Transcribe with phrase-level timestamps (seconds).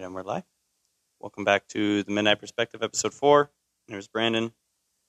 [0.00, 0.44] right, and we're live.
[1.20, 3.50] Welcome back to the Midnight Perspective, episode four.
[3.88, 4.52] My name is Brandon.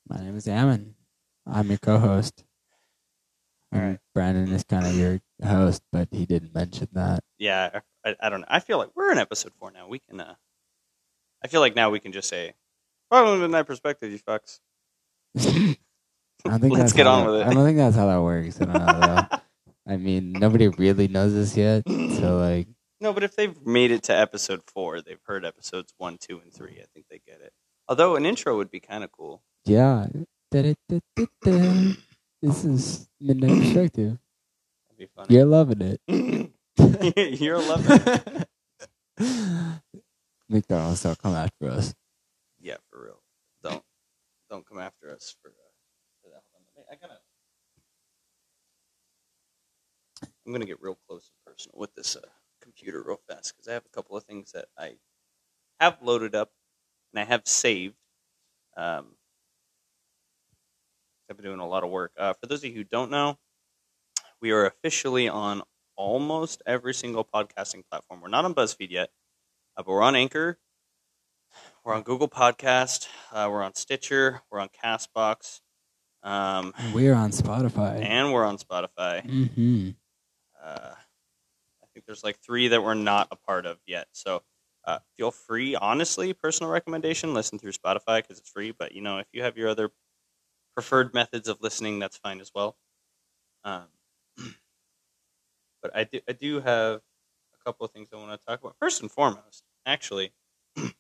[0.10, 0.96] My name is Ammon.
[1.46, 2.44] I'm your co-host.
[3.74, 4.00] All right.
[4.14, 7.22] Brandon is kind of your host, but he didn't mention that.
[7.38, 8.48] Yeah, I, I don't know.
[8.50, 9.88] I feel like we're in episode four now.
[9.88, 10.20] We can.
[10.20, 10.36] uh
[11.44, 12.54] I feel like now we can just say,
[13.10, 14.60] "Welcome to the Midnight Perspective, you fucks."
[16.48, 17.48] I think Let's get on that- with it.
[17.48, 18.60] I don't think that's how that works.
[18.60, 19.00] I don't know.
[19.32, 19.38] though.
[19.88, 22.68] I mean, nobody really knows this yet, so like,
[23.02, 26.54] No, but if they've made it to episode four, they've heard episodes one, two, and
[26.54, 26.78] three.
[26.80, 27.52] I think they get it.
[27.90, 29.42] Although an intro would be kind of cool.
[29.66, 30.08] yeah.
[30.52, 31.94] Da-da-da-da-da.
[32.44, 34.18] This is midnight perspective.
[34.90, 35.36] That'd be funny.
[35.36, 36.02] You're loving it.
[37.40, 38.48] You're loving it.
[40.50, 41.94] McDonald's don't come after us.
[42.60, 43.22] Yeah, for real.
[43.64, 43.84] Don't
[44.50, 45.54] don't come after us for, uh,
[46.24, 46.42] for that.
[46.92, 47.20] I gotta.
[50.46, 52.22] I'm gonna get real close and personal with this uh,
[52.62, 54.94] computer real fast because I have a couple of things that I
[55.80, 56.52] have loaded up
[57.14, 57.96] and I have saved.
[58.78, 59.08] Um,
[61.30, 62.12] I've been doing a lot of work.
[62.18, 63.38] Uh, for those of you who don't know,
[64.42, 65.62] we are officially on
[65.96, 68.22] almost every single podcasting platform.
[68.22, 69.10] We're not on BuzzFeed yet,
[69.78, 70.58] uh, but we're on Anchor.
[71.84, 73.08] We're on Google Podcast.
[73.32, 74.42] Uh, we're on Stitcher.
[74.52, 75.62] We're on Castbox.
[76.24, 78.04] Um, We're on Spotify.
[78.04, 79.26] and we're on Spotify.
[79.26, 79.90] Mm-hmm.
[82.12, 84.08] There's like three that we're not a part of yet.
[84.12, 84.44] So
[84.84, 88.74] uh, feel free, honestly, personal recommendation, listen through Spotify because it's free.
[88.78, 89.92] But you know, if you have your other
[90.74, 92.76] preferred methods of listening, that's fine as well.
[93.64, 93.86] Um,
[95.82, 96.96] but I do, I do have
[97.54, 98.76] a couple of things I want to talk about.
[98.78, 100.34] First and foremost, actually,
[100.78, 100.92] um,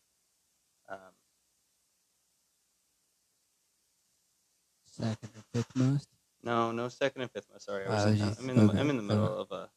[4.86, 6.08] Second and fifth most.
[6.42, 7.48] No, no second and fifth.
[7.52, 7.66] most.
[7.66, 9.70] Sorry, I was, Oh, I'm, in the I'm in the middle of a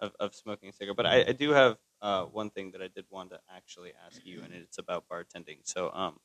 [0.00, 0.96] of, of smoking a cigarette.
[0.96, 4.20] But I, I do have uh, one thing that I did want to actually ask
[4.24, 5.58] you, and it's about bartending.
[5.64, 6.18] So, um,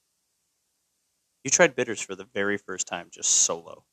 [1.44, 3.84] you tried bitters for the very first time, just solo.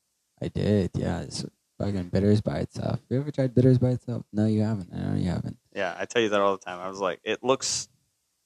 [0.41, 1.21] I did, yeah.
[1.21, 1.43] It's
[1.79, 2.99] fucking bitters by itself.
[3.09, 4.23] You ever tried bitters by itself?
[4.31, 4.93] No, you haven't.
[4.93, 5.57] No, you haven't.
[5.73, 6.79] Yeah, I tell you that all the time.
[6.79, 7.87] I was like, it looks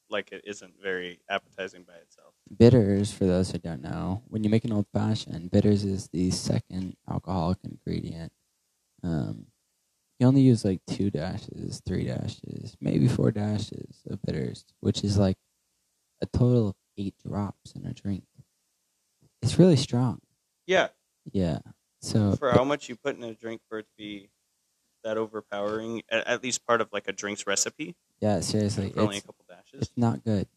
[0.10, 2.34] like it isn't very appetizing by itself.
[2.56, 6.32] Bitters, for those who don't know, when you make an old fashioned, bitters is the
[6.32, 8.32] second alcoholic ingredient.
[9.04, 9.48] Um,
[10.20, 15.18] you only use like two dashes, three dashes, maybe four dashes of bitters, which is
[15.18, 15.38] like
[16.22, 18.26] a total of eight drops in a drink.
[19.42, 20.22] It's really strong.
[20.66, 20.90] Yeah,
[21.32, 21.60] Yeah.
[22.02, 24.30] So for how much you put in a drink for it to be
[25.04, 29.18] that overpowering, at, at least part of like a drink's recipe, yeah, seriously, for only
[29.18, 29.82] a couple dashes.
[29.82, 30.48] it's not good.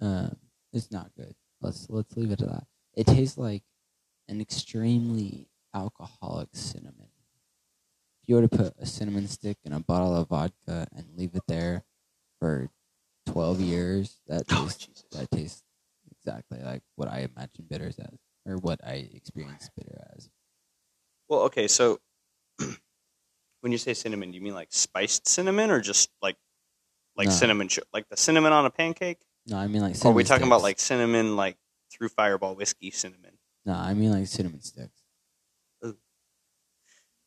[0.00, 0.36] Um,
[0.72, 1.34] it's not good.
[1.60, 2.66] Let's let's leave it at that.
[2.94, 3.64] It tastes like
[4.28, 7.07] an extremely alcoholic cinnamon.
[8.28, 11.44] You were to put a cinnamon stick in a bottle of vodka and leave it
[11.48, 11.84] there
[12.38, 12.68] for
[13.24, 15.04] twelve years, that Oh, tastes Jesus.
[15.12, 15.62] that tastes
[16.12, 20.28] exactly like what I imagine bitters as, or what I experience bitter as.
[21.30, 22.00] Well, okay, so
[23.60, 26.36] when you say cinnamon, do you mean like spiced cinnamon or just like
[27.16, 27.32] like No.
[27.32, 29.24] cinnamon, like the cinnamon on a pancake?
[29.46, 29.92] No, I mean like.
[29.92, 31.56] Or are Cinnamon we talking about like cinnamon, like
[31.90, 33.38] through Fireball whiskey cinnamon?
[33.64, 35.02] No, I mean like cinnamon sticks.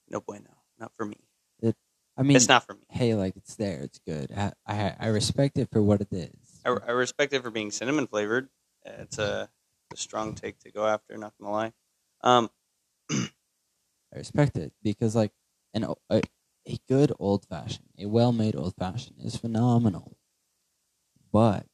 [0.07, 1.17] No bueno, not for me.
[1.61, 1.75] It,
[2.17, 2.81] I mean, it's not for me.
[2.89, 4.31] hey, like it's there, it's good.
[4.35, 6.61] I I, I respect it for what it is.
[6.65, 8.49] I, I respect it for being cinnamon flavored.
[8.83, 9.49] It's a,
[9.93, 11.15] a strong take to go after.
[11.17, 11.73] Not gonna lie.
[12.21, 12.49] Um,
[13.11, 15.31] I respect it because like
[15.73, 16.21] an a,
[16.67, 20.17] a good old fashioned, a well made old fashioned is phenomenal.
[21.31, 21.67] But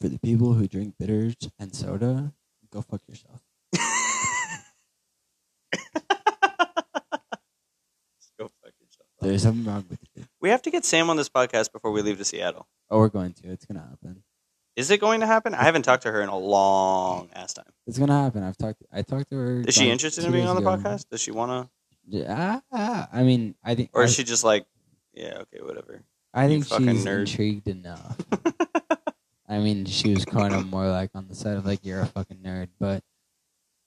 [0.00, 2.32] for the people who drink bitters and soda,
[2.70, 3.42] go fuck yourself.
[8.38, 9.07] go fuck yourself.
[9.20, 10.24] There's something wrong with it.
[10.40, 12.68] We have to get Sam on this podcast before we leave to Seattle.
[12.90, 13.48] Oh, we're going to.
[13.48, 14.22] It's gonna happen.
[14.76, 15.54] Is it going to happen?
[15.54, 17.66] I haven't talked to her in a long ass time.
[17.86, 18.44] It's gonna happen.
[18.44, 18.82] I've talked.
[18.92, 19.60] I talked to her.
[19.66, 20.76] Is she interested in being on the ago.
[20.76, 21.08] podcast?
[21.10, 21.70] Does she want to?
[22.06, 23.90] Yeah, ah, I mean, I think.
[23.92, 24.66] Or I, is she just like,
[25.12, 26.02] yeah, okay, whatever.
[26.32, 27.20] I you think she's nerd?
[27.20, 28.16] intrigued enough.
[29.48, 32.06] I mean, she was kind of more like on the side of like you're a
[32.06, 33.02] fucking nerd, but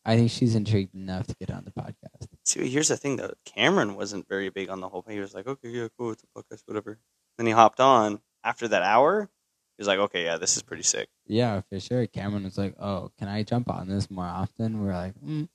[0.04, 2.28] I think she's intrigued enough to get on the podcast.
[2.52, 3.34] See, here's the thing though.
[3.46, 5.16] Cameron wasn't very big on the whole thing.
[5.16, 7.00] He was like, okay, yeah, cool, it's a podcast, whatever.
[7.38, 9.30] Then he hopped on after that hour.
[9.78, 11.08] He was like, okay, yeah, this is pretty sick.
[11.26, 12.06] Yeah, for sure.
[12.08, 15.48] Cameron was like, "Oh, can I jump on this more often?" We're like, mm,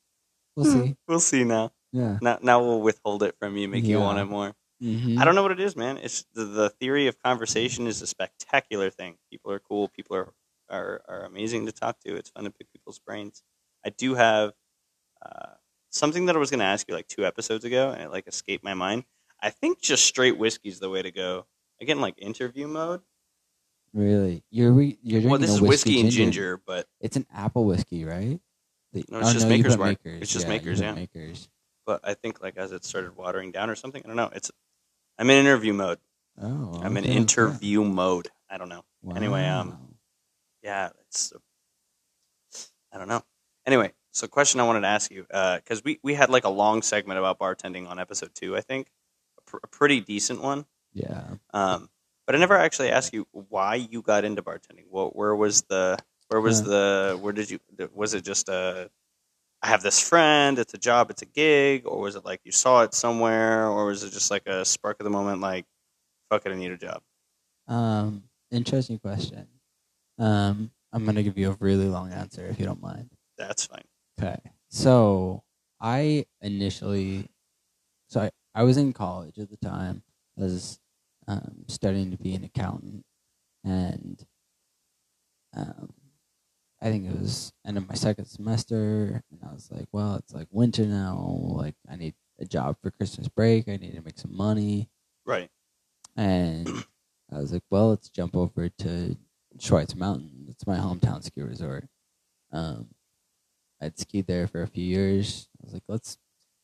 [0.55, 1.71] "We'll see." We'll see now.
[1.93, 2.17] Yeah.
[2.19, 4.53] Now, now we'll withhold it from you, make you want it more.
[4.83, 5.19] Mm-hmm.
[5.19, 5.97] I don't know what it is, man.
[5.97, 9.17] It's the, the theory of conversation is a spectacular thing.
[9.31, 9.87] People are cool.
[9.87, 10.33] People are,
[10.69, 12.15] are are amazing to talk to.
[12.15, 13.43] It's fun to pick people's brains.
[13.85, 14.53] I do have
[15.23, 15.53] uh,
[15.89, 18.27] something that I was going to ask you like two episodes ago, and it like
[18.27, 19.05] escaped my mind.
[19.41, 21.45] I think just straight whiskey's the way to go
[21.81, 23.01] I get in like interview mode.
[23.93, 24.43] Really?
[24.49, 27.65] You're re- you're drinking Well, this a is whiskey and ginger, but It's an apple
[27.65, 28.39] whiskey, right?
[28.93, 30.21] The- No, it's just you Maker's Makers.
[30.21, 30.93] It's just yeah, Makers, yeah.
[30.93, 31.49] Makers.
[31.85, 34.01] but I think like as it started watering down or something.
[34.03, 34.29] I don't know.
[34.33, 34.51] It's
[35.17, 35.99] I'm in interview mode.
[36.39, 37.13] Oh, I'm in okay, okay.
[37.13, 38.29] interview mode.
[38.49, 38.83] I don't know.
[39.15, 39.95] Anyway, um,
[40.63, 41.33] Yeah, it's.
[42.91, 43.23] I don't know.
[43.65, 46.81] Anyway, so question I wanted to ask you because we we had like a long
[46.81, 48.87] segment about bartending on episode two, I think,
[49.37, 50.65] a, pr- a pretty decent one.
[50.93, 51.35] yeah.
[51.53, 51.89] Um,
[52.25, 54.85] but I never actually asked you why you got into bartending.
[54.89, 55.97] What, where was the,
[56.27, 56.65] where was Uh.
[56.65, 57.59] the, where did you,
[57.93, 58.89] was it just a,
[59.61, 62.51] I have this friend, it's a job, it's a gig, or was it like you
[62.51, 65.65] saw it somewhere, or was it just like a spark of the moment, like,
[66.29, 67.01] fuck it, I need a job?
[67.67, 69.47] Um, interesting question.
[70.19, 73.09] Um, I'm gonna give you a really long answer if you don't mind.
[73.37, 73.83] That's fine.
[74.19, 74.39] Okay.
[74.69, 75.43] So
[75.79, 77.29] I initially,
[78.07, 80.03] so I, I was in college at the time.
[80.39, 80.79] I was
[81.27, 83.05] um, studying to be an accountant,
[83.63, 84.25] and
[85.55, 85.93] um,
[86.81, 90.33] I think it was end of my second semester, and I was like, well, it's
[90.33, 91.17] like winter now.
[91.49, 93.67] Like I need a job for Christmas break.
[93.67, 94.89] I need to make some money,
[95.25, 95.49] Right.
[96.15, 96.67] and
[97.31, 99.17] I was like, well, let's jump over to
[99.59, 100.45] Schweitzer Mountain.
[100.49, 101.87] It's my hometown ski resort.
[102.51, 102.89] Um,
[103.81, 105.49] I'd skied there for a few years.
[105.61, 106.17] I was like, let's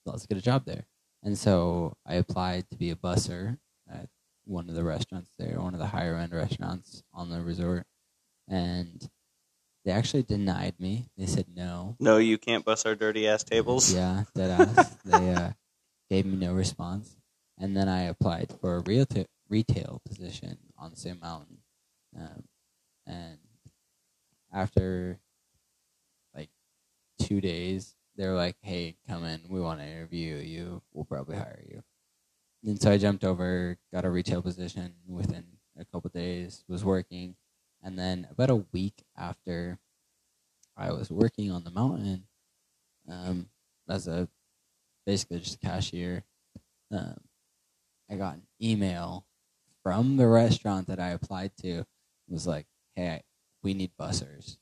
[0.05, 0.85] let's get a job there.
[1.21, 3.57] And so I applied to be a busser
[3.89, 4.09] at
[4.45, 7.85] one of the restaurants there, one of the higher end restaurants on the resort.
[8.47, 9.07] And
[9.85, 11.09] they actually denied me.
[11.17, 11.95] They said no.
[11.99, 13.93] No, you can't bust our dirty ass tables.
[13.93, 14.97] Yeah, dead ass.
[15.05, 15.51] they uh,
[16.09, 17.15] gave me no response.
[17.57, 21.59] And then I applied for a retail retail position on the same mountain.
[22.17, 22.43] Um,
[23.05, 23.37] and
[24.51, 25.19] after
[27.27, 29.41] two days, they're like, "Hey, come in.
[29.49, 30.81] We want to interview you.
[30.91, 31.83] We'll probably hire you."
[32.63, 35.45] And so I jumped over, got a retail position within
[35.77, 36.63] a couple days.
[36.67, 37.35] Was working,
[37.81, 39.79] and then about a week after
[40.77, 42.27] I was working on the mountain,
[43.09, 43.49] um,
[43.89, 44.27] as a
[45.05, 46.23] basically just a cashier,
[46.91, 47.19] um,
[48.09, 49.25] I got an email
[49.81, 51.79] from the restaurant that I applied to.
[51.79, 51.85] It
[52.29, 53.23] was like, "Hey,
[53.63, 54.57] we need bussers.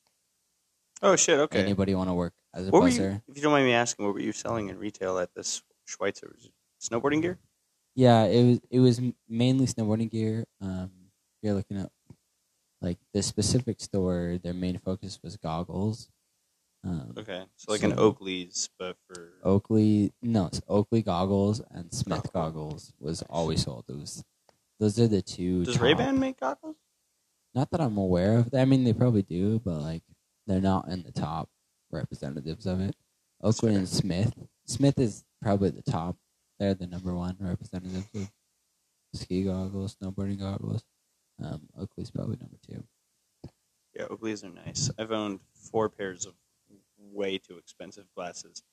[1.02, 1.40] Oh shit.
[1.40, 1.60] Okay.
[1.60, 4.06] Anybody want to work as a what were you, if you don't mind me asking,
[4.06, 6.36] what were you selling in retail at this Schweitzer?
[6.82, 7.40] Snowboarding gear?
[7.96, 10.46] Yeah, it was it was mainly snowboarding gear.
[10.62, 10.92] Um,
[11.42, 11.92] you're looking at
[12.82, 14.40] like this specific store.
[14.42, 16.10] Their main focus was goggles.
[16.84, 22.26] Um, Okay, so like an Oakley's, but for Oakley, no, it's Oakley goggles and Smith
[22.28, 22.32] Oh.
[22.34, 23.86] goggles was always sold.
[23.88, 24.24] Was
[24.80, 25.64] those are the two.
[25.64, 26.76] does Ray Ban make goggles?
[27.54, 28.54] Not that I'm aware of.
[28.56, 30.04] I mean, they probably do, but like
[30.48, 31.50] they're not in the top
[31.92, 32.96] representatives of it.
[33.42, 34.34] Oakley and Smith.
[34.66, 36.18] Smith is probably the top.
[36.60, 38.30] They're the number one representatives of
[39.14, 40.84] ski goggles, snowboarding goggles.
[41.44, 42.84] Um, Oakley's probably number two.
[43.96, 44.92] Yeah, Oakley's are nice.
[44.98, 46.34] I've owned four pairs of
[47.12, 48.64] way too expensive glasses.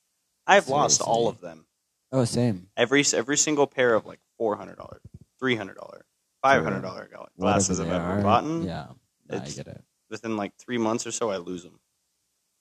[0.45, 1.65] I've lost all of them.
[2.11, 2.67] Oh, same.
[2.77, 5.01] Every every single pair of like four hundred dollar,
[5.39, 6.05] three hundred dollar,
[6.41, 8.45] five hundred dollar glasses I've ever bought.
[8.63, 8.87] Yeah,
[9.29, 9.83] I get it.
[10.09, 11.79] Within like three months or so, I lose them.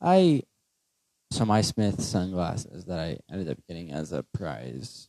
[0.01, 0.43] I
[1.31, 5.09] so my Smith sunglasses that I ended up getting as a prize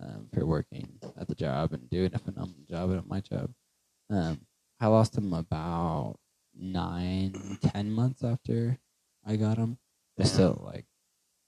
[0.00, 3.50] um, for working at the job and doing a phenomenal job at my job.
[4.10, 4.40] Um,
[4.80, 6.16] I lost them about
[6.54, 8.78] nine, ten months after
[9.26, 9.78] I got them.
[10.16, 10.84] They're still like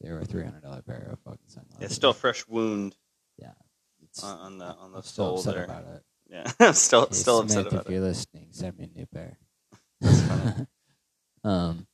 [0.00, 1.84] they were a three hundred dollar pair of fucking sunglasses.
[1.84, 2.96] It's still a fresh wound
[4.02, 5.64] It's, on, on the on the I'm still upset there.
[5.64, 6.02] about it.
[6.30, 7.92] Yeah, I'm still Hey, still Smith, upset about if it.
[7.92, 9.38] you're listening, send me a new pair.
[11.44, 11.86] Um,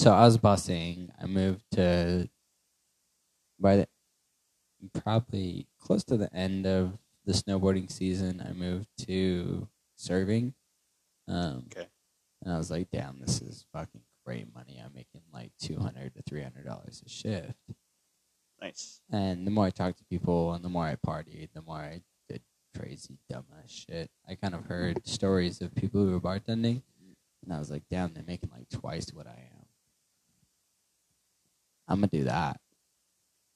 [0.00, 1.10] so I was busing.
[1.20, 2.28] I moved to
[3.58, 3.88] by the
[4.94, 8.42] probably close to the end of the snowboarding season.
[8.46, 10.54] I moved to serving.
[11.28, 11.86] Um, Okay.
[12.42, 14.80] and I was like, "Damn, this is fucking great money.
[14.82, 17.54] I'm making like two hundred to three hundred dollars a shift."
[18.62, 19.02] Nice.
[19.10, 22.02] And the more I talked to people and the more I partied, the more I
[22.28, 22.42] did
[22.74, 24.10] crazy, dumbass shit.
[24.26, 26.82] I kind of heard stories of people who were bartending,
[27.42, 29.59] and I was like, damn, they're making like twice what I am.
[31.90, 32.60] I'm going to do that.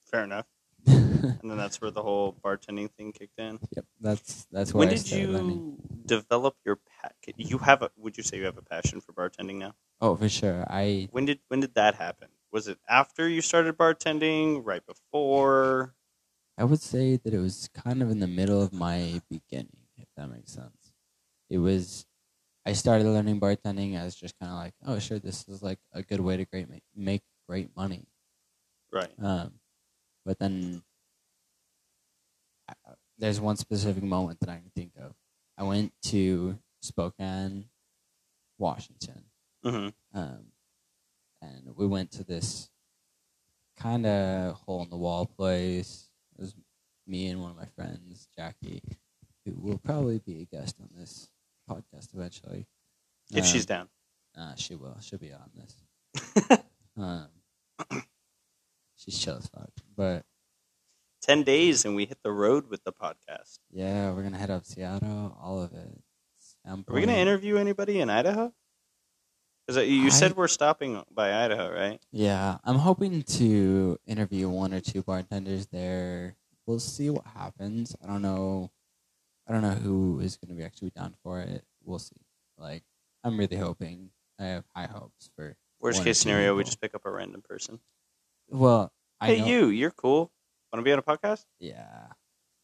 [0.04, 0.46] Fair enough.
[1.42, 3.60] And then that's where the whole bartending thing kicked in.
[3.76, 5.76] Yep, that's that's where When I did you learning.
[6.06, 9.56] develop your pa- you have a would you say you have a passion for bartending
[9.56, 9.74] now?
[10.00, 10.64] Oh, for sure.
[10.68, 12.28] I When did when did that happen?
[12.50, 14.62] Was it after you started bartending?
[14.64, 15.94] Right before?
[16.56, 20.06] I would say that it was kind of in the middle of my beginning, if
[20.16, 20.92] that makes sense.
[21.50, 22.06] It was,
[22.66, 26.02] I started learning bartending as just kind of like, oh, sure, this is like a
[26.02, 28.06] good way to great make, make great money.
[28.94, 29.10] Right.
[29.20, 29.54] Um,
[30.24, 30.82] but then
[32.68, 35.14] I- there's one specific moment that I can think of.
[35.58, 37.68] I went to Spokane,
[38.58, 39.24] Washington,
[39.64, 40.52] hmm um,
[41.42, 42.70] and we went to this
[43.76, 46.10] kind of hole in the wall place.
[46.38, 46.54] It was
[47.06, 48.82] me and one of my friends, Jackie,
[49.44, 51.28] who will probably be a guest on this
[51.68, 52.66] podcast eventually.
[53.32, 53.88] If she's Um, down.
[54.36, 54.96] uh, she will.
[55.00, 55.84] She'll be on this.
[56.96, 57.28] um,
[59.04, 59.70] she's chill as fuck.
[59.96, 60.25] But
[61.23, 63.58] 10 days and we hit the road with the podcast.
[63.70, 65.37] yeah, we're gonna head up Seattle.
[65.42, 66.00] All of it.
[66.66, 68.50] Are we going to interview anybody in Idaho?
[69.66, 72.00] Because uh, you I- said we're stopping by Idaho, right?
[72.11, 76.37] Yeah, I'm hoping to interview one or two bartenders there.
[76.66, 77.94] We'll see what happens.
[78.02, 78.70] I don't know.
[79.46, 81.64] I don't know who is going to be actually down for it.
[81.84, 82.16] We'll see.
[82.56, 82.82] Like,
[83.23, 84.08] I'm really hoping.
[84.40, 85.56] I have high hopes for.
[85.80, 86.66] Worst One or case scenario, we people.
[86.68, 87.78] just pick up a random person.
[88.48, 90.32] Well, I hey, know, you, you're cool.
[90.72, 91.44] Want to be on a podcast?
[91.58, 92.08] Yeah,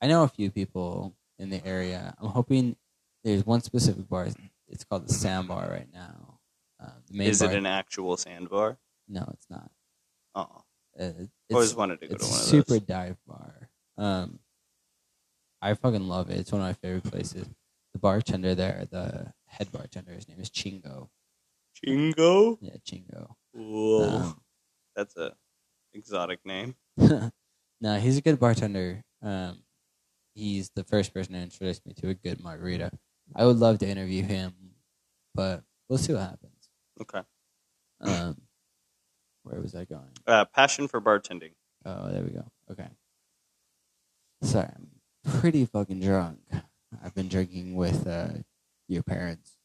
[0.00, 2.14] I know a few people in the area.
[2.18, 2.76] I'm hoping
[3.24, 4.28] there's one specific bar.
[4.68, 6.38] It's called the Sandbar right now.
[6.82, 8.78] Uh, the main Is bar, it an actual sandbar?
[9.08, 9.70] No, it's not.
[10.34, 10.62] Oh,
[10.98, 11.12] Uh,
[11.52, 13.70] always wanted to go it's to one a of super dive bar.
[13.98, 14.40] Um,
[15.60, 16.38] I fucking love it.
[16.38, 17.48] It's one of my favorite places.
[17.92, 21.10] The bartender there, the head bartender, his name is Chingo.
[21.76, 22.58] Chingo?
[22.60, 23.34] Yeah, Chingo.
[23.52, 24.08] Whoa.
[24.08, 24.40] Um,
[24.94, 25.34] That's a
[25.94, 26.74] exotic name.
[26.96, 29.02] no, he's a good bartender.
[29.22, 29.62] Um,
[30.34, 32.90] he's the first person to introduce me to a good margarita.
[33.34, 34.52] I would love to interview him,
[35.34, 36.68] but we'll see what happens.
[37.00, 37.22] Okay.
[38.00, 38.40] Um,
[39.42, 40.10] where was I going?
[40.26, 41.52] Uh, passion for bartending.
[41.84, 42.44] Oh, there we go.
[42.70, 42.88] Okay.
[44.42, 44.88] Sorry, I'm
[45.40, 46.38] pretty fucking drunk.
[47.04, 48.28] I've been drinking with uh,
[48.88, 49.56] your parents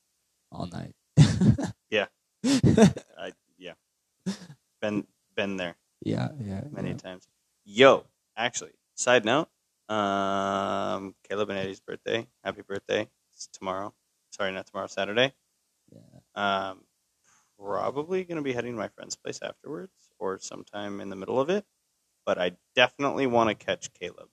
[0.51, 0.95] all night.
[1.89, 2.07] Yeah.
[2.45, 3.73] I, yeah.
[4.81, 6.61] Been been there yeah, yeah.
[6.71, 6.97] many yeah.
[6.97, 7.27] times.
[7.65, 8.05] Yo,
[8.37, 9.49] actually, side note,
[9.89, 12.25] um, Caleb and Eddie's birthday.
[12.43, 13.09] Happy birthday!
[13.33, 13.93] It's tomorrow.
[14.31, 14.87] Sorry, not tomorrow.
[14.87, 15.33] Saturday.
[15.91, 16.69] Yeah.
[16.69, 16.81] Um,
[17.59, 21.39] probably going to be heading to my friend's place afterwards, or sometime in the middle
[21.39, 21.65] of it.
[22.25, 24.29] But I definitely want to catch Caleb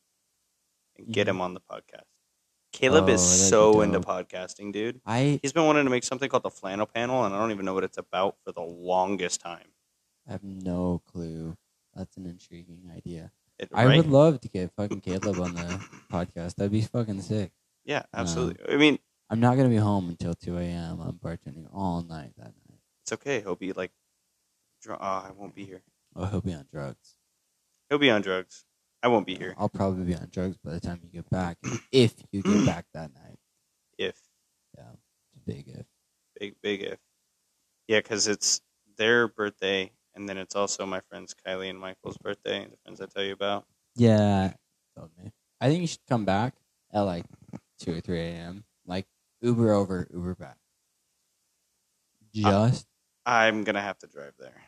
[0.96, 1.30] and get Mhm.
[1.30, 2.04] him on the podcast.
[2.72, 5.00] Caleb Oh, is so into podcasting, dude.
[5.04, 7.66] I He's been wanting to make something called the Flannel Panel, and I don't even
[7.66, 9.74] know what it's about for the longest time.
[10.26, 11.56] I have no clue.
[11.94, 13.30] That's an intriguing idea.
[13.58, 16.56] It, I would love to get fucking Caleb on the podcast.
[16.56, 17.52] That'd be fucking sick.
[17.84, 18.72] yeah, absolutely.
[18.72, 18.98] I mean,
[19.30, 21.00] I'm not gonna be home until 2 a.m.
[21.00, 22.78] I'm bartending all night that night.
[23.02, 23.40] it's okay.
[23.40, 23.92] He'll be like,
[24.82, 25.82] dr- oh, I won't be here.
[26.16, 27.14] Oh, he'll be on drugs.
[27.88, 28.64] He'll be on drugs.
[29.04, 31.58] I won't be here I'll probably be on drugs by the time you get back,
[31.90, 33.38] if you get back that night.
[33.98, 34.16] if
[34.78, 35.86] Yeah, it's a big if.
[36.38, 36.98] big big if.
[37.88, 38.60] Yeah, because it's
[38.96, 42.66] their birthday, and then it's also my friends Kylie and Michael's birthday.
[42.66, 43.66] The friends I tell you about.
[43.94, 44.54] Yeah,
[44.96, 45.32] told me.
[45.60, 46.54] I think you should come back
[46.92, 47.24] at like
[47.78, 48.64] two or three a.m.
[48.86, 49.06] Like
[49.40, 50.58] Uber over, Uber back.
[52.42, 52.86] Uh, Just
[53.26, 54.62] I'm gonna have to drive there.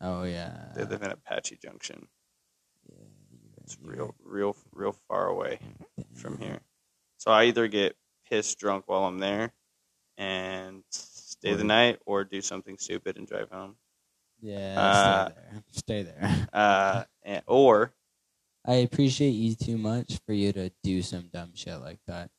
[0.00, 2.08] oh yeah, They live in Apache Junction.
[2.88, 3.06] yeah
[3.62, 5.60] It's real, real, real far away
[6.14, 6.60] from here.
[7.18, 7.96] So I either get
[8.28, 9.52] pissed drunk while I'm there
[10.18, 13.76] and stay the night, or do something stupid and drive home.
[14.42, 15.62] Yeah, Uh, stay there.
[15.70, 16.48] Stay there.
[16.52, 17.94] Uh, and, or
[18.66, 22.30] I appreciate you too much for you to do some dumb shit like that.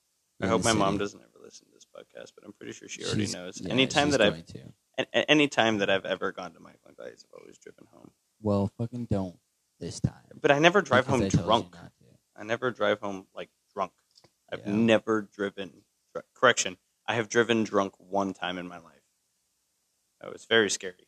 [0.42, 3.04] I hope my mom doesn't ever listen to this podcast, but I'm pretty sure she
[3.06, 3.60] already knows.
[3.62, 4.60] yeah, anytime she's that I've going to.
[5.00, 8.12] a- a- anytime that I've ever gone to Michael and I've always driven home.
[8.42, 9.38] Well, fucking don't
[9.80, 10.40] this time.
[10.42, 11.76] But I never drive home I drunk.
[12.36, 13.94] I never drive home like drunk.
[14.52, 14.74] I've Yeah.
[14.76, 15.84] never driven.
[16.36, 19.02] Correction, I have driven drunk one time in my life.
[20.22, 21.08] That was very scary.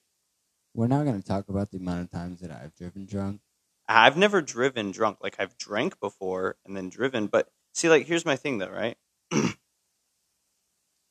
[0.76, 3.40] We're not going to talk about the amount of times that I've driven drunk.
[3.88, 5.20] I've never driven drunk.
[5.22, 8.98] Like I've drank before and then driven, but see, like here's my thing though, right?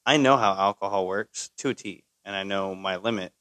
[0.06, 3.32] I know how alcohol works to a T, and I know my limit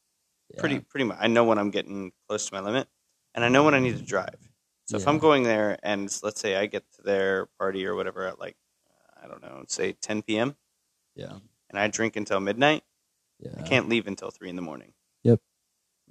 [0.48, 0.60] Yeah.
[0.60, 1.18] pretty pretty much.
[1.20, 2.88] I know when I'm getting close to my limit,
[3.34, 4.38] and I know when I need to drive.
[4.86, 8.26] So if I'm going there, and let's say I get to their party or whatever
[8.26, 8.56] at like
[8.88, 10.56] uh, I don't know, say 10 p.m.
[11.14, 11.38] Yeah.
[11.68, 12.82] and I drink until midnight,
[13.40, 13.52] Yeah.
[13.58, 14.93] I can't leave until three in the morning.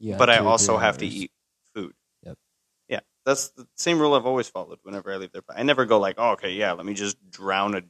[0.06, 1.32] Got but I also have to eat
[1.74, 1.94] food.
[2.26, 2.38] Yep.
[2.90, 5.44] Yeah, that's the same rule I've always followed whenever I leave there.
[5.50, 7.82] I never go like, oh, okay, yeah, let me just drown a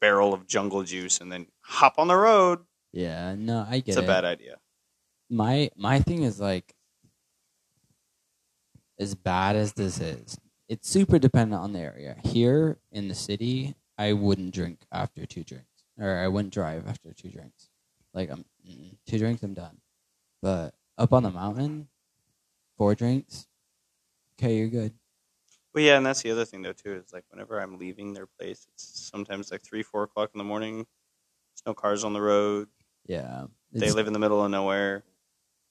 [0.00, 2.60] barrel of jungle juice and then hop on the road.
[2.92, 3.88] Yeah, no, I get it.
[3.88, 4.58] It's a bad idea.
[5.30, 6.74] my my thing is like
[9.00, 10.38] as bad as this is
[10.68, 15.42] it's super dependent on the area here in the city i wouldn't drink after two
[15.42, 15.66] drinks
[15.98, 17.68] or i wouldn't drive after two drinks
[18.12, 18.44] like i'm
[19.06, 19.78] two drinks i'm done
[20.42, 21.88] but up on the mountain
[22.76, 23.46] four drinks
[24.38, 24.92] okay you're good
[25.74, 26.94] Well, yeah, and that's the other thing though too.
[26.94, 30.44] Is like whenever I'm leaving their place, it's sometimes like three, four o'clock in the
[30.44, 30.76] morning.
[30.76, 32.68] There's no cars on the road.
[33.06, 35.02] Yeah, They live in the middle of nowhere.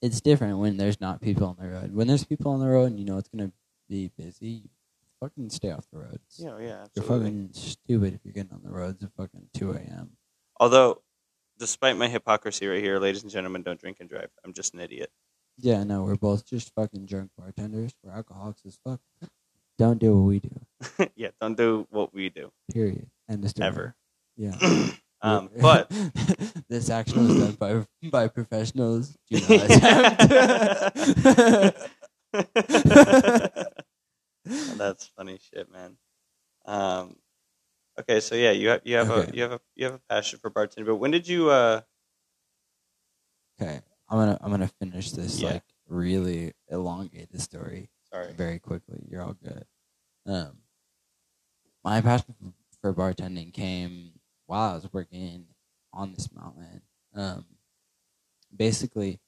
[0.02, 1.94] it's different when there's not people on the road.
[1.94, 3.52] When there's people on the road and you know it's gonna
[3.88, 4.68] be busy, you
[5.20, 6.36] fucking stay off the roads.
[6.38, 10.18] Yeah, yeah, You're fucking stupid if you're getting on the roads at fucking two a.m.
[10.60, 11.02] Although,
[11.58, 14.30] despite my hypocrisy right here, ladies and gentlemen, don't drink and drive.
[14.44, 15.10] I'm just an idiot.
[15.58, 17.92] Yeah, no, we're both just fucking drunk bartenders.
[18.02, 19.00] We're alcoholics as fuck.
[19.78, 21.08] Don't do what we do.
[21.16, 23.08] yeah, don't do what we do Period.
[23.28, 23.66] End of story.
[23.66, 23.96] ever.
[24.36, 24.54] Yeah.
[25.22, 25.88] um, but
[26.68, 29.16] this action was done by by professionals.
[29.30, 31.78] Do not attempt.
[34.76, 35.96] That's funny shit, man.
[36.66, 37.16] Um,
[37.98, 39.30] okay, so yeah, you have you have Okay.
[39.30, 40.86] a you have a you have a passion for bartending.
[40.86, 41.50] But when did you?
[41.50, 41.82] Uh,
[43.60, 45.54] okay, I'm gonna I'm gonna finish this Yeah.
[45.54, 48.32] like really elongated story sorry.
[48.32, 49.06] very quickly.
[49.08, 49.66] You're all good.
[50.26, 50.58] Um,
[51.84, 52.34] my passion
[52.80, 55.46] for, bartending came while I was working
[55.92, 56.82] on this mountain.
[57.14, 57.46] Um,
[58.54, 59.20] basically,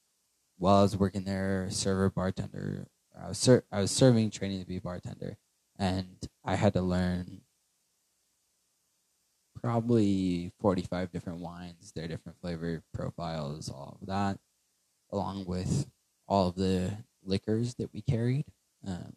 [0.58, 4.66] while I was working there, server bartender, I was ser- I was serving, training to
[4.66, 5.38] be a bartender,
[5.78, 7.42] and I had to learn
[9.60, 14.38] probably forty five different wines, their different flavor profiles, all of that,
[15.12, 15.88] along with
[16.28, 18.46] all of the liquors that we carried.
[18.86, 19.14] Um,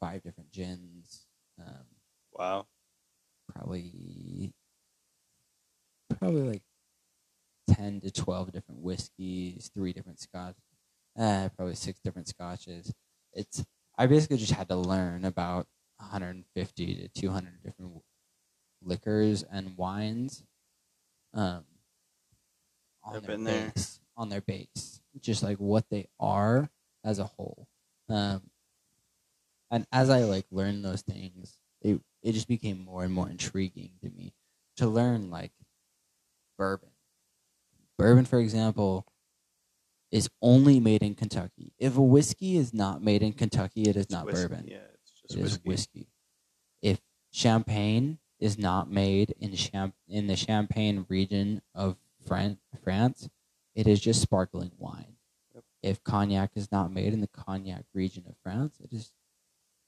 [0.00, 1.26] five different gins,
[1.58, 1.84] um,
[2.32, 2.66] Wow.
[3.52, 4.52] probably
[6.18, 6.62] probably like
[7.68, 10.56] ten to twelve different whiskeys, three different scotch,
[11.18, 12.92] uh, probably six different scotches.
[13.32, 13.64] It's
[13.96, 15.66] I basically just had to learn about
[15.98, 18.02] 150 to 200 different
[18.82, 20.44] liquors and wines.
[21.34, 21.64] Um,
[23.04, 23.72] on I've their been there.
[23.74, 26.68] base, on their base, just like what they are
[27.04, 27.66] as a whole.
[28.08, 28.42] Um,
[29.70, 33.92] and as I like learned those things, it it just became more and more intriguing
[34.02, 34.32] to me
[34.76, 35.52] to learn like
[36.56, 36.90] bourbon.
[37.98, 39.06] Bourbon, for example,
[40.10, 41.72] is only made in Kentucky.
[41.78, 44.48] If a whiskey is not made in Kentucky, it is It's not whiskey.
[44.48, 44.68] bourbon.
[44.68, 45.68] Yeah, it's just It is whiskey.
[45.68, 46.08] whiskey.
[46.82, 47.00] If
[47.32, 53.28] champagne is not made in Cham- in the Champagne region of Fran- France,
[53.74, 55.16] it is just sparkling wine.
[55.54, 55.64] Yep.
[55.82, 59.12] If cognac is not made in the cognac region of France, it is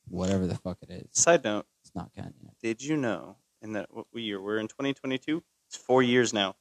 [0.08, 1.08] whatever the fuck it is.
[1.12, 2.54] Side note: It's not cognac.
[2.62, 5.42] Did you know in that what year we're in 2022?
[5.68, 6.56] It's four years now,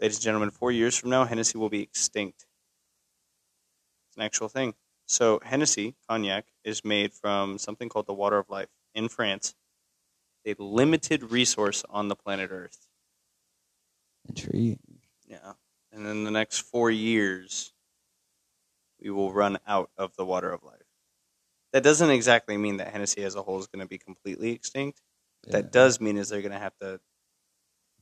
[0.00, 0.50] ladies and gentlemen.
[0.50, 2.46] Four years from now, Hennessy will be extinct.
[4.08, 4.74] It's an actual thing.
[5.06, 9.54] So Hennessy cognac is made from something called the water of life in France.
[10.44, 12.86] A limited resource on the planet Earth.
[14.28, 14.78] Intriguing.
[15.26, 15.52] Yeah.
[15.92, 17.72] And in the next four years,
[19.00, 20.78] we will run out of the water of life.
[21.72, 25.00] That doesn't exactly mean that Hennessy as a whole is going to be completely extinct.
[25.46, 25.52] Yeah.
[25.52, 27.00] That does mean is they're going to have to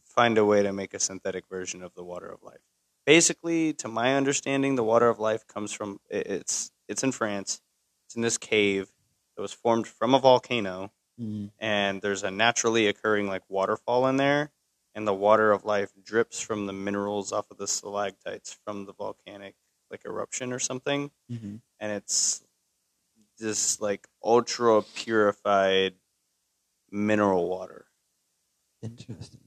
[0.05, 2.61] find a way to make a synthetic version of the water of life.
[3.07, 7.61] Basically, to my understanding, the water of life comes from it's it's in France.
[8.07, 8.93] It's in this cave
[9.37, 14.17] that was formed from a volcano Mm, and there's a naturally occurring like waterfall in
[14.17, 14.51] there
[14.95, 18.93] and the water of life drips from the minerals off of the stalactites from the
[18.95, 19.55] volcanic
[19.91, 21.61] like eruption or something mhm.
[21.81, 22.45] and it's
[23.39, 25.95] this like ultra purified
[26.91, 27.87] mineral water
[28.83, 29.41] Interesting.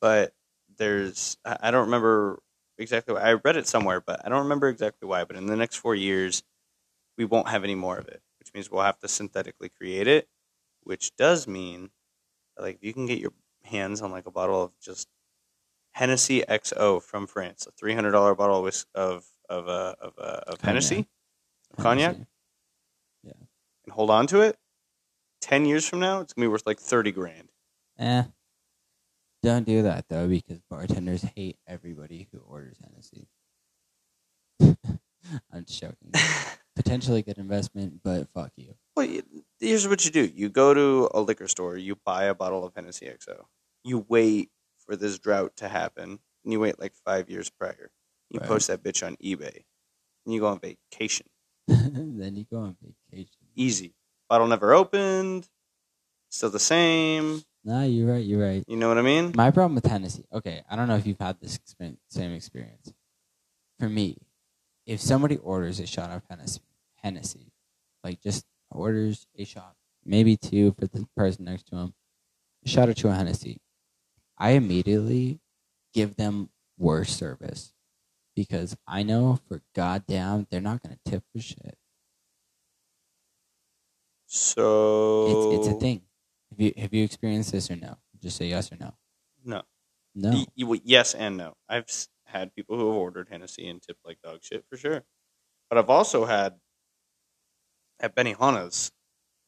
[0.00, 0.32] but
[0.78, 2.40] there's I don't remember
[2.78, 5.56] exactly why I read it somewhere but I don't remember exactly why but in the
[5.56, 6.42] next 4 years
[7.18, 10.28] we won't have any more of it which means we'll have to synthetically create it
[10.82, 11.90] which does mean
[12.58, 13.32] like if you can get your
[13.64, 15.08] hands on like a bottle of just
[15.92, 21.08] Hennessy XO from France a $300 bottle of of of uh, of, uh, of Hennessy
[21.78, 22.12] Cognac?
[22.12, 22.26] Hennessy.
[23.84, 24.56] and hold on to it
[25.40, 27.50] 10 years from now it's to be worth like 30 grand
[27.98, 28.22] Eh.
[29.42, 33.28] Don't do that though, because bartenders hate everybody who orders Hennessy.
[35.52, 36.12] I'm just joking.
[36.76, 38.74] Potentially good investment, but fuck you.
[39.04, 42.64] You- here's what you do: you go to a liquor store, you buy a bottle
[42.64, 43.46] of Hennessy XO,
[43.84, 47.90] you wait for this drought to happen, and you wait like five years prior.
[48.30, 48.48] You Right.
[48.48, 49.64] post that bitch on eBay,
[50.24, 51.26] and you go on vacation.
[51.68, 52.76] then you go on
[53.10, 53.36] vacation.
[53.54, 53.94] Easy.
[54.28, 55.48] Bottle never opened.
[56.28, 57.42] Still the same.
[57.64, 58.24] Nah, you're right.
[58.24, 58.64] You're right.
[58.68, 59.32] You know what I mean?
[59.34, 60.24] My problem with Hennessy.
[60.32, 62.92] Okay, I don't know if you've had this expen- same experience.
[63.80, 64.16] For me,
[64.86, 66.60] if somebody orders a shot of Hennessy,
[67.02, 67.52] Hennessy,
[68.04, 71.94] like just orders a shot, maybe two for the person next to him,
[72.64, 73.60] a shot or two of Hennessy,
[74.38, 75.40] I immediately
[75.94, 77.74] give them worse service
[78.36, 81.78] because I know for goddamn they're not gonna tip for shit.
[84.26, 84.66] So
[85.24, 86.02] It's it's a thing.
[86.50, 87.98] Have you have you experienced this or no?
[88.20, 88.94] Just say yes or no.
[89.44, 89.62] No.
[90.14, 90.46] No.
[90.56, 91.56] Y- yes and no.
[91.68, 95.04] I've s- had people who have ordered Hennessy and tipped like dog shit for sure,
[95.70, 96.60] but I've also had
[98.00, 98.90] at Benihana's.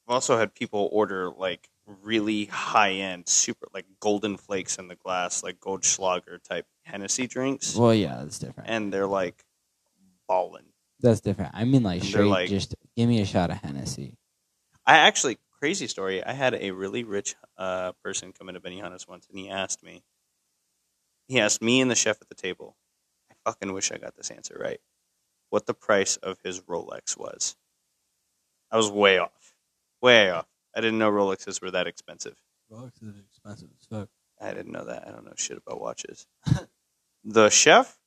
[0.06, 1.68] I've also had people order like
[2.02, 7.74] really high end, super like golden flakes in the glass, like Goldschlager type Hennessy drinks,
[7.76, 8.68] Well, yeah, that's different.
[8.70, 9.44] and they're like
[10.28, 10.64] ballin'.
[11.00, 11.52] that's different.
[11.54, 14.14] I mean, like And they're straight, like- just give me a shot of Hennessy.
[14.86, 16.24] I actually crazy story.
[16.24, 20.02] I had a really rich uh, person come into Benihana's once, and he asked me.
[21.28, 22.76] He asked me and the chef at the table.
[23.30, 24.80] I fucking wish I got this answer right.
[25.50, 27.54] What the price of his Rolex was?
[28.72, 29.54] I was way off,
[30.00, 30.46] way off.
[30.74, 32.34] I didn't know Rolexes were that expensive.
[32.72, 34.08] Rolex is expensive as fuck.
[34.40, 35.06] I didn't know that.
[35.06, 36.26] I don't know shit about watches.
[37.24, 37.98] the chef,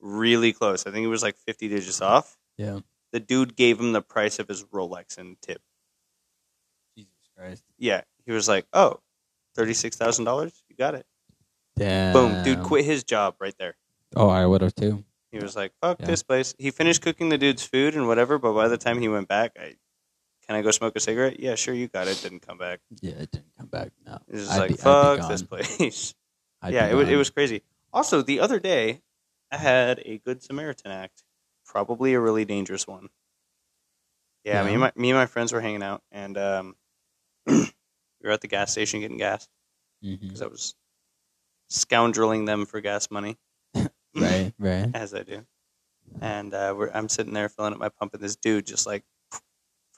[0.00, 0.86] really close.
[0.86, 2.36] I think it was like fifty digits off.
[2.56, 2.80] Yeah.
[3.12, 5.60] The dude gave him the price of his Rolex and tip.
[6.96, 7.62] Jesus Christ.
[7.78, 9.00] Yeah, he was like, "Oh,
[9.54, 10.62] thirty-six thousand dollars.
[10.68, 11.06] You got it."
[11.76, 12.12] Damn.
[12.12, 13.76] Boom, dude, quit his job right there.
[14.16, 15.04] Oh, I would have too.
[15.30, 16.06] He was like, "Fuck Yeah.
[16.06, 19.08] this place." He finished cooking the dude's food and whatever, but by the time he
[19.08, 19.76] went back, I
[20.48, 21.38] can I go smoke a cigarette?
[21.38, 22.18] Yeah, sure, you got it.
[22.22, 22.80] Didn't come back.
[23.02, 23.90] Yeah, it didn't come back.
[24.06, 24.18] No.
[24.28, 26.14] It was just I'd like, be- "Fuck this place."
[26.62, 27.62] I'd yeah, it was it was crazy.
[27.92, 29.02] Also, the other day,
[29.52, 31.22] I had a good Samaritan act,
[31.66, 33.08] probably a really dangerous one.
[34.44, 34.72] Yeah, me Yeah.
[34.72, 36.76] and my me and my friends were hanging out, and um,
[37.46, 37.66] we
[38.24, 39.46] were at the gas station getting gas
[40.02, 40.74] because I was
[41.70, 43.36] scoundreling them for gas money.
[44.14, 44.90] Right, right.
[44.94, 45.46] as I do.
[46.20, 49.04] And uh, we're, I'm sitting there filling up my pump, and this dude just like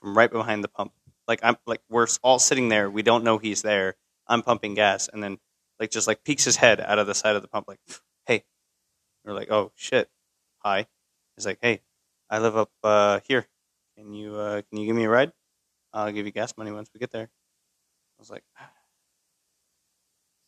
[0.00, 0.92] from right behind the pump,
[1.28, 2.90] like I'm like we're all sitting there.
[2.90, 3.96] We don't know he's there.
[4.26, 5.38] I'm pumping gas, and then
[5.78, 7.80] like just like peeks his head out of the side of the pump, like,
[8.26, 8.44] "Hey,"
[9.24, 10.08] we're like, "Oh shit,
[10.58, 10.86] hi."
[11.36, 11.80] He's like, "Hey,
[12.28, 13.46] I live up uh, here.
[13.96, 15.32] Can you uh, can you give me a ride?
[15.92, 17.30] I'll give you gas money once we get there."
[18.20, 18.44] I was like,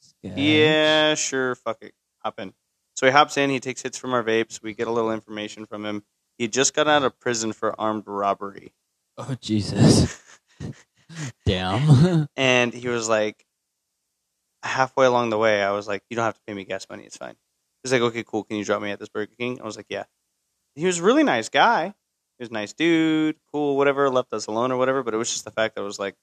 [0.01, 0.39] Sketch.
[0.39, 1.55] Yeah, sure.
[1.55, 1.95] Fuck it.
[2.19, 2.53] Hop in.
[2.95, 3.51] So he hops in.
[3.51, 4.63] He takes hits from our vapes.
[4.63, 6.05] We get a little information from him.
[6.39, 8.75] He just got out of prison for armed robbery,
[9.19, 10.19] Oh Jesus.
[11.47, 12.29] Damn.
[12.37, 13.45] and he was like,
[14.63, 17.05] halfway along the way, I was like, "You don't have to pay me gas money.
[17.05, 17.35] It's fine."
[17.83, 18.45] He's like, "Okay, cool.
[18.45, 20.05] Can you drop me at this Burger King?" I was like, "Yeah."
[20.75, 21.89] He was a really nice guy.
[22.39, 24.09] He was a nice dude, cool, whatever.
[24.09, 25.03] Left us alone or whatever.
[25.03, 26.15] But it was just the fact that I was like,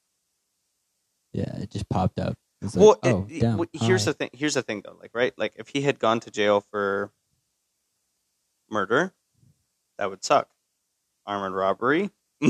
[1.32, 2.34] yeah, it just popped up.
[2.60, 3.58] Like, well, oh, it- damn.
[3.58, 4.30] well, here's the thing.
[4.32, 4.96] Here's the thing, though.
[5.00, 5.32] Like, right?
[5.38, 7.12] Like, if he had gone to jail for
[8.68, 9.14] murder,
[9.98, 10.48] that would suck.
[11.26, 12.10] Armored robbery,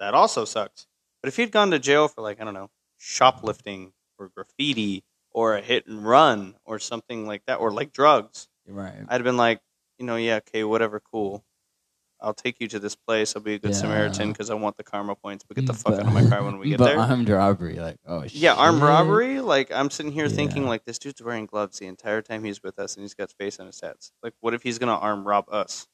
[0.00, 0.86] that also sucks.
[1.22, 5.54] But if he'd gone to jail for like I don't know, shoplifting or graffiti or
[5.56, 8.94] a hit and run or something like that, or like drugs, right.
[9.08, 9.60] I'd have been like,
[9.98, 11.44] you know, yeah, okay, whatever, cool.
[12.22, 13.34] I'll take you to this place.
[13.34, 13.76] I'll be a good Yeah.
[13.78, 15.42] Samaritan because I want the karma points.
[15.46, 16.98] But get the fuck but- out of my car when we get but there.
[16.98, 18.34] armed robbery, like, oh shit.
[18.34, 19.40] Yeah, armed robbery.
[19.40, 22.78] Like I'm sitting here thinking, like this dude's wearing gloves the entire time he's with
[22.78, 24.12] us, and he's got space on his hats.
[24.22, 25.86] Like, what if he's gonna arm rob us?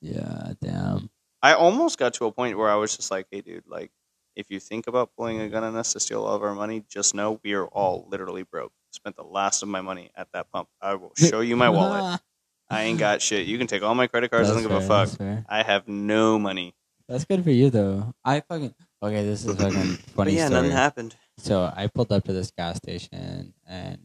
[0.00, 1.10] Yeah, damn.
[1.42, 3.90] I almost got to a point where I was just like, "Hey, dude, like,
[4.36, 6.84] if you think about pulling a gun on us to steal all of our money,
[6.88, 8.72] just know we are all literally broke.
[8.90, 10.68] Spent the last of my money at that pump.
[10.80, 12.20] I will show you my wallet.
[12.68, 13.46] I ain't got shit.
[13.46, 14.50] You can take all my credit cards.
[14.50, 15.08] I don't give a fuck.
[15.48, 16.74] I have no money.
[17.08, 18.12] That's good for you though.
[18.24, 19.24] I fucking okay.
[19.24, 20.62] This is fucking funny yeah, story.
[20.62, 21.16] nothing happened.
[21.38, 24.00] So I pulled up to this gas station and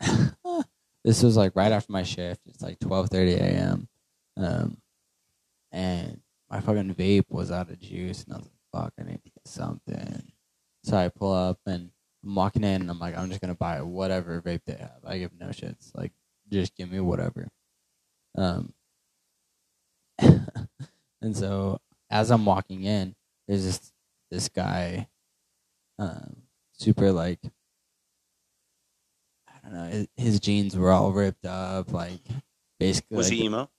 [1.04, 2.42] this was like right after my shift.
[2.46, 3.88] It's like twelve thirty a.m.
[4.36, 4.76] Um,
[5.70, 6.20] and
[6.52, 9.30] my fucking vape was out of juice, and I was like, "Fuck, I need to
[9.30, 10.32] get something."
[10.84, 11.90] So I pull up and
[12.22, 15.00] I'm walking in, and I'm like, "I'm just gonna buy whatever vape they have.
[15.04, 15.90] I give no shits.
[15.94, 16.12] Like,
[16.50, 17.48] just give me whatever."
[18.36, 18.74] Um,
[20.18, 23.16] and so as I'm walking in,
[23.48, 23.92] there's this
[24.30, 25.08] this guy,
[25.98, 26.42] um,
[26.74, 27.40] super like
[29.48, 29.84] I don't know.
[29.86, 32.20] His, his jeans were all ripped up, like
[32.78, 33.16] basically.
[33.16, 33.70] Was like, he emo?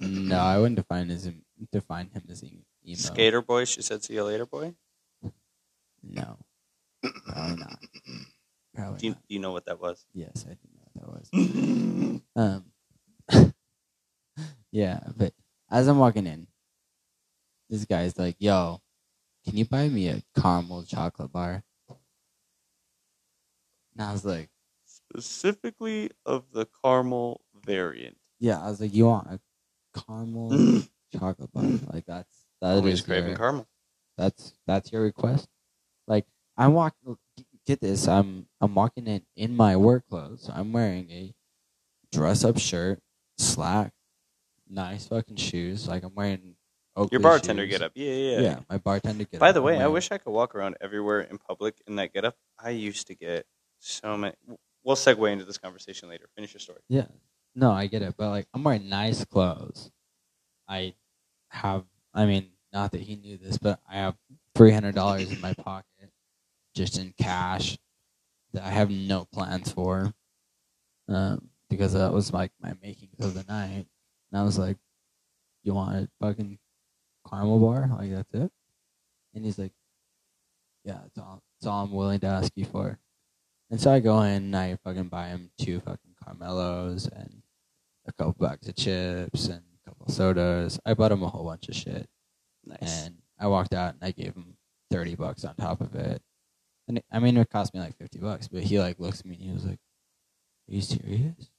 [0.00, 1.30] No, I wouldn't define his
[1.72, 2.62] define him as emo.
[2.94, 3.64] Skater boy.
[3.64, 4.74] She said, "See you later, boy."
[6.02, 6.38] No,
[7.02, 7.78] probably not.
[8.74, 9.22] Probably Do you, not.
[9.28, 10.04] do you know what that was?
[10.12, 12.20] Yes, I do know what that was.
[12.36, 12.64] Um,
[14.72, 15.32] yeah, but
[15.70, 16.46] as I'm walking in,
[17.70, 18.80] this guy's like, "Yo,
[19.44, 21.62] can you buy me a caramel chocolate bar?"
[23.96, 24.50] And I was like,
[24.86, 28.16] Specifically of the caramel variant.
[28.40, 29.40] "Yeah," I was like, "You want a
[30.00, 30.82] caramel
[31.18, 31.64] chocolate bar?
[31.64, 31.92] Mm.
[31.92, 33.66] Like that's that Always is craving your- caramel.
[34.16, 35.48] That's that's your request.
[36.06, 36.94] Like I walk.
[37.66, 38.06] Get this.
[38.08, 40.50] I'm I'm walking in in my work clothes.
[40.52, 41.34] I'm wearing a
[42.12, 43.00] dress up shirt,
[43.38, 43.92] slack,
[44.68, 45.88] nice fucking shoes.
[45.88, 46.56] Like I'm wearing
[46.94, 47.70] Oakley Your bartender shoes.
[47.70, 47.92] get up.
[47.94, 48.40] Yeah, yeah.
[48.40, 49.54] Yeah, my bartender get By up.
[49.54, 52.36] the way, I wish I could walk around everywhere in public in that get up.
[52.62, 53.46] I used to get
[53.80, 54.34] so many.
[54.84, 56.28] We'll segue into this conversation later.
[56.36, 56.80] Finish your story.
[56.88, 57.06] Yeah.
[57.56, 59.90] No, I get it, but like I'm wearing nice clothes.
[60.68, 60.94] I
[61.54, 64.16] have I mean, not that he knew this, but I have
[64.54, 66.10] three hundred dollars in my pocket
[66.74, 67.78] just in cash
[68.52, 70.12] that I have no plans for.
[71.08, 73.86] Um, because that was like my makings of the night.
[74.32, 74.76] And I was like,
[75.62, 76.58] You want a fucking
[77.28, 77.90] caramel bar?
[77.98, 78.50] Like that's it?
[79.34, 79.72] And he's like,
[80.84, 82.98] Yeah, that's all that's all I'm willing to ask you for.
[83.70, 87.42] And so I go in and I fucking buy him two fucking Caramellos and
[88.06, 89.62] a couple bags of chips and
[90.08, 90.78] sodas.
[90.84, 92.08] I bought him a whole bunch of shit.
[92.64, 93.04] Nice.
[93.06, 94.56] And I walked out and I gave him
[94.90, 96.22] 30 bucks on top of it.
[96.88, 99.26] And it, I mean, it cost me like 50 bucks, but he like looks at
[99.26, 99.78] me and he was like,
[100.68, 101.50] Are you serious?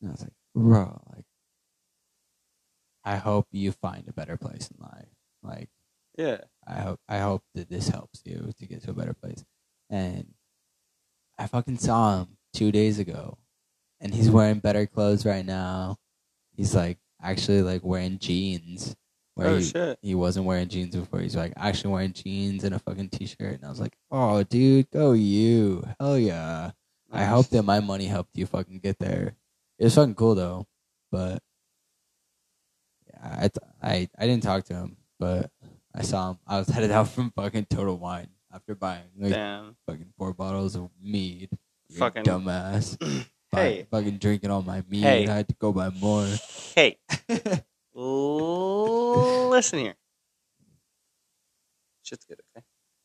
[0.00, 1.24] And I was like, Bro, like,
[3.04, 5.08] I hope you find a better place in life.
[5.42, 5.70] Like,
[6.16, 6.38] yeah.
[6.66, 9.44] I hope I hope that this helps you to get to a better place.
[9.88, 10.34] And
[11.38, 13.38] I fucking saw him two days ago,
[14.00, 15.96] and he's wearing better clothes right now.
[16.54, 18.94] He's like actually like wearing jeans.
[19.34, 19.98] Where Oh he, shit.
[20.02, 21.20] he wasn't wearing jeans before.
[21.20, 23.54] He's like actually wearing jeans and a fucking t-shirt.
[23.54, 26.72] And I was like, oh, dude, go you, hell yeah.
[27.12, 29.34] I hope that my money helped you fucking get there.
[29.78, 30.66] It was fucking cool though,
[31.12, 31.40] but
[33.06, 35.50] yeah, I th- I I didn't talk to him, but
[35.94, 36.38] I saw him.
[36.46, 39.76] I was headed out from fucking Total Wine after buying like Damn.
[39.86, 41.50] fucking four bottles of mead.
[41.96, 42.96] Fucking- dumbass.
[43.52, 43.86] Hey.
[43.90, 45.02] Fucking drinking all my mead.
[45.02, 45.26] Hey.
[45.26, 46.26] I had to go buy more.
[46.74, 46.98] Hey.
[47.94, 49.96] Listen here.
[52.02, 52.40] Shit's good.
[52.56, 52.64] Okay.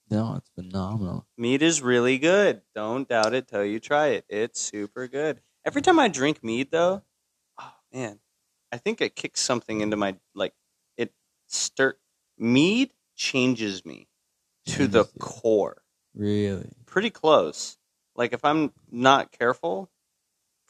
[0.10, 1.26] no, it's phenomenal.
[1.38, 2.62] Mead is really good.
[2.76, 4.26] Don't doubt it till you try it.
[4.30, 5.42] It's super good.
[5.66, 7.02] Every time I drink mead, though,
[7.60, 8.20] oh man,
[8.72, 10.54] I think it kicks something into my like
[10.98, 11.12] it
[11.48, 11.96] stir.
[12.38, 14.08] Mead changes me
[14.68, 15.82] to the core.
[16.14, 16.72] Really.
[16.86, 17.78] Pretty close.
[18.16, 19.90] Like if I'm not careful,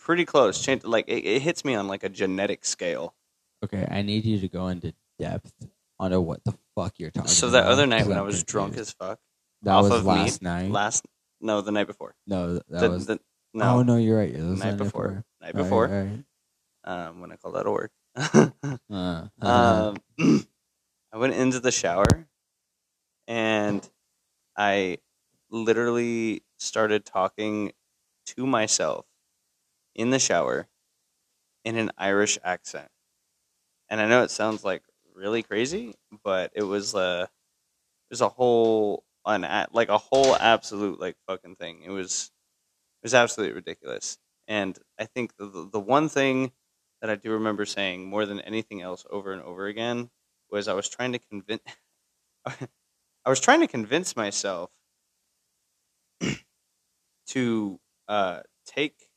[0.04, 0.62] pretty close.
[0.62, 3.16] Change like it, it hits me on like a genetic scale.
[3.64, 5.54] Okay, I need you to go into depth
[6.00, 7.64] onto what the fuck you're talking So about.
[7.64, 8.90] that other night 'cause when I I'm was drunk confused.
[9.00, 9.20] as fuck,
[9.62, 10.72] that off was of last mead, night.
[10.72, 11.06] last
[11.40, 12.16] no, the night before.
[12.28, 13.20] no, that The, was the,
[13.54, 14.34] no, Oh no, you're right.
[14.34, 15.24] It was night the before.
[15.42, 15.88] Night Right, before.
[15.88, 16.24] right.
[16.86, 17.92] Um, when I called out of work.
[18.16, 18.50] Uh,
[18.92, 19.98] uh, um,
[21.14, 22.28] I went into the shower
[23.28, 23.90] and
[24.58, 24.98] I
[25.50, 27.72] literally started talking
[28.28, 29.06] to myself
[29.96, 30.68] in the shower
[31.66, 32.90] in an Irish accent.
[33.90, 37.30] And I know it sounds like really crazy, but it was a it
[38.12, 41.84] was a whole an like a whole absolute like fucking thing.
[41.84, 42.32] It was
[43.04, 44.20] it was absolutely ridiculous.
[44.48, 46.54] And I think the the, one thing
[47.02, 50.12] that I do remember saying more than anything else over and over again
[50.52, 51.62] was I was trying to convince
[52.46, 54.72] I was trying to convince myself
[57.28, 59.10] to uh, take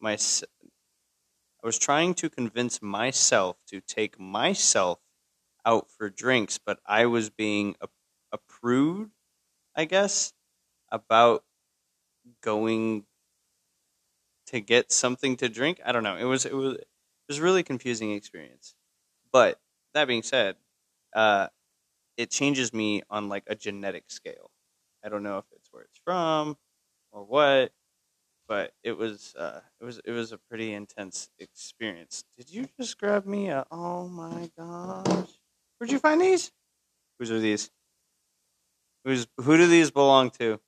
[0.00, 0.16] my
[1.62, 5.00] I was trying to convince myself to take myself
[5.66, 7.88] out for drinks, but I was being a,
[8.32, 9.12] a prude,
[9.76, 10.32] I guess,
[10.90, 11.44] about
[12.42, 13.06] going
[14.46, 15.80] to get something to drink.
[15.84, 16.16] I don't know.
[16.16, 16.86] It was it was it
[17.28, 18.74] was really confusing experience.
[19.32, 19.60] But
[19.94, 20.56] that being said,
[21.14, 21.48] uh,
[22.16, 24.50] it changes me on like a genetic scale.
[25.04, 26.58] I don't know if it's where it's from
[27.12, 27.72] or what,
[28.48, 32.24] but it was uh, it was it was a pretty intense experience.
[32.36, 33.66] Did you just grab me a?
[33.70, 35.28] Oh my gosh!
[35.78, 36.50] Where'd you find these?
[37.18, 37.70] Whose are these?
[39.04, 40.60] Who's who do these belong to?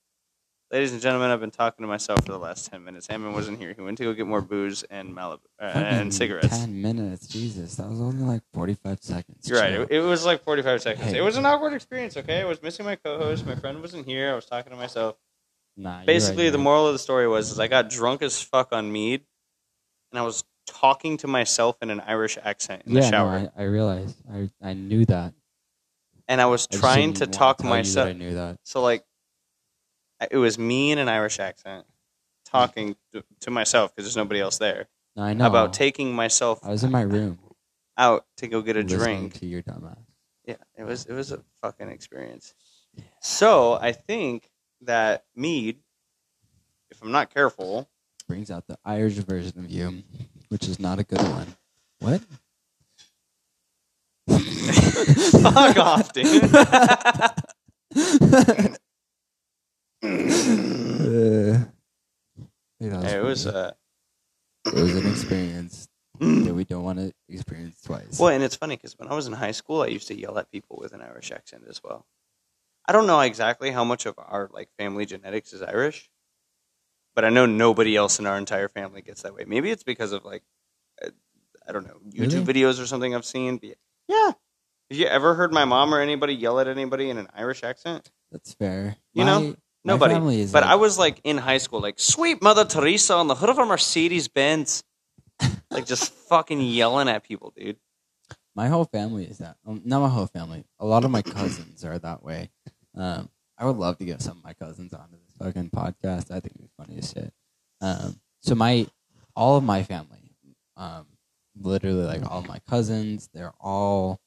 [0.71, 3.09] Ladies and gentlemen, I've been talking to myself for the last ten minutes.
[3.09, 3.73] Ammon wasn't here.
[3.73, 6.47] He went to go get more booze and Malibu uh, and cigarettes.
[6.47, 9.49] Ten minutes, Jesus, that was only like forty-five seconds.
[9.49, 9.73] You're right.
[9.73, 11.11] It, it was like 45 seconds.
[11.11, 11.17] Hey.
[11.17, 12.15] It was an awkward experience.
[12.15, 13.45] Okay, I was missing my co-host.
[13.45, 14.31] My friend wasn't here.
[14.31, 15.17] I was talking to myself.
[15.81, 18.71] Nah, Basically, right, the moral of the story was: is I got drunk as fuck
[18.71, 19.23] on mead,
[20.11, 23.01] and I was talking to myself in an Irish accent in right.
[23.01, 24.17] the shower, No, I, I realized.
[24.31, 25.33] I I knew that.
[26.27, 28.09] and I was I trying to talk that myself.
[28.09, 28.57] I knew that.
[28.63, 29.03] So like,
[30.29, 31.85] it was me in an Irish accent
[32.45, 35.47] talking to, to myself because there's nobody else there No, I know.
[35.47, 37.39] about taking myself I was in my room
[37.97, 39.39] out to go get a listening drink.
[39.39, 39.97] to your dumbass.
[40.45, 42.53] Yeah, it was it was a fucking experience.
[43.21, 44.50] So I think
[44.81, 45.77] that mead,
[46.89, 47.87] if I'm not careful,
[48.27, 50.03] Brings out the Irish version of you,
[50.49, 51.55] which is not a good one.
[51.99, 52.21] What?
[55.41, 56.43] fuck off, dude.
[56.53, 57.29] Uh,
[62.79, 63.71] yeah, that it was pretty- uh,
[64.67, 65.87] it was an experience
[66.19, 68.19] that we don't want to experience twice.
[68.19, 70.37] Well, and it's funny because when I was in high school, I used to yell
[70.37, 72.05] at people with an Irish accent as well.
[72.87, 76.09] I don't know exactly how much of our like family genetics is Irish,
[77.15, 79.45] but I know nobody else in our entire family gets that way.
[79.45, 80.43] Maybe it's because of like
[81.03, 81.09] uh,
[81.67, 83.59] I don't know YouTube videos or something I've seen.
[84.07, 84.31] Yeah,
[84.89, 88.11] have you ever heard my mom or anybody yell at anybody in an Irish accent?
[88.31, 88.97] That's fair.
[89.13, 90.45] You My- know, Nobody.
[90.45, 93.57] But I was like in high school, like sweet Mother Teresa on the hood of
[93.57, 94.83] a Mercedes Benz,
[95.71, 97.77] like just fucking yelling at people, dude.
[98.55, 99.57] My whole family is that.
[99.65, 100.65] Um, not my whole family.
[100.79, 102.49] A lot of my cousins are that way.
[102.95, 106.31] Um, I would love to get some of my cousins onto this fucking podcast.
[106.31, 107.33] I think it'd be funny as shit.
[107.79, 108.87] Um, so my,
[109.35, 110.35] all of my family,
[110.75, 111.05] um,
[111.59, 114.19] literally like all of my cousins, they're all,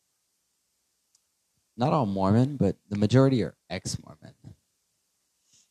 [1.77, 4.35] not all Mormon, but the majority are ex-Mormon.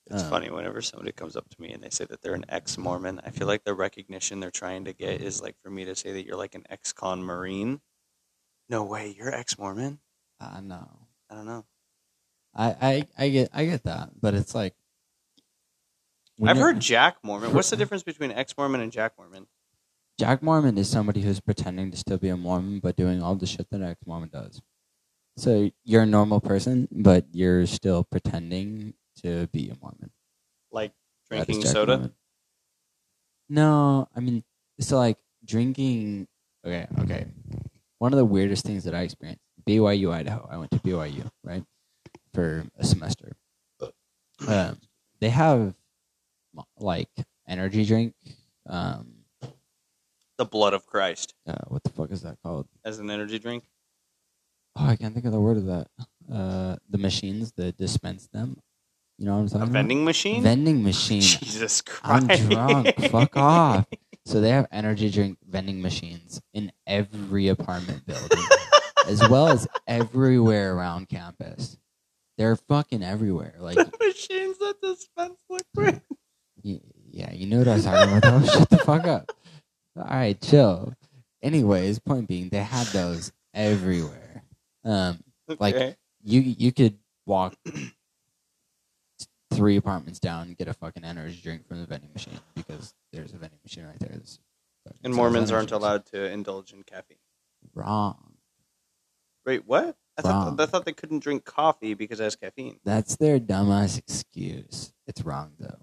[0.08, 2.46] It's Um, funny whenever somebody comes up to me and they say that they're an
[2.50, 3.22] ex-Mormon.
[3.26, 6.12] I feel like the recognition they're trying to get is like for me to say
[6.12, 7.80] that you're like an ex-con Marine.
[8.70, 10.00] No way, you're ex-Mormon.
[10.40, 10.88] I know.
[11.30, 11.66] I don't know.
[12.56, 14.76] I, I, I get, I get that, but it's like.
[16.44, 17.54] I've heard Jack Mormon.
[17.54, 19.48] What's the difference between ex-Mormon and Jack Mormon?
[20.20, 23.46] Jack Mormon is somebody who's pretending to still be a Mormon but doing all the
[23.46, 24.62] shit that an ex Mormon does.
[25.38, 30.12] So you're a normal person, but you're still pretending to be a Mormon.
[30.72, 30.92] Like
[31.30, 31.98] drinking soda?
[31.98, 32.14] Mormon.
[33.50, 34.44] No, I mean,
[34.80, 36.28] so like drinking.
[36.66, 37.26] Okay, okay.
[38.04, 40.46] One of the weirdest things that I experienced BYU, Idaho.
[40.52, 41.64] I went to BYU, right,
[42.34, 43.32] for a semester.
[44.46, 44.78] Um,
[45.22, 45.74] they have
[46.78, 47.08] like
[47.48, 48.14] energy drink.
[48.68, 49.24] Um,
[50.38, 52.68] The blood of Christ uh, what the fuck is that called?
[52.84, 53.64] as an energy drink.
[54.76, 55.88] Oh, I can't think of the word of that.
[56.30, 58.60] Uh, the machines that dispense them.
[59.18, 59.74] You know what I'm talking A about?
[59.74, 60.44] vending machine?
[60.44, 61.22] Vending machine.
[61.22, 62.30] Jesus Christ.
[62.30, 63.00] I'm drunk.
[63.10, 63.86] Fuck off.
[64.26, 68.44] So they have energy drink vending machines in every apartment building,
[69.08, 71.78] as well as everywhere around campus.
[72.38, 73.56] They're fucking everywhere.
[73.60, 76.02] Like, machines that dispense liquid.
[76.64, 78.42] yeah, you knew what I was talking about.
[78.42, 78.48] Though.
[78.48, 79.32] Shut the fuck up.
[79.98, 80.94] All right, chill.
[81.44, 84.44] Anyways, point being, they had those everywhere.
[84.86, 85.20] Um,
[85.60, 87.54] Like- you you could walk
[89.56, 93.34] three apartments down and get a fucking energy drink from the vending machine because there's
[93.34, 94.10] a vending machine right there.
[94.12, 94.40] That's
[95.04, 95.84] and Mormons aren't drinks.
[95.84, 97.18] allowed to indulge in caffeine.
[97.74, 98.34] Wrong.
[99.46, 99.96] Wait, what?
[100.18, 102.80] I thought I thought they couldn't drink coffee because it has caffeine.
[102.86, 104.94] That's their dumbass excuse.
[105.08, 105.80] It's wrong though.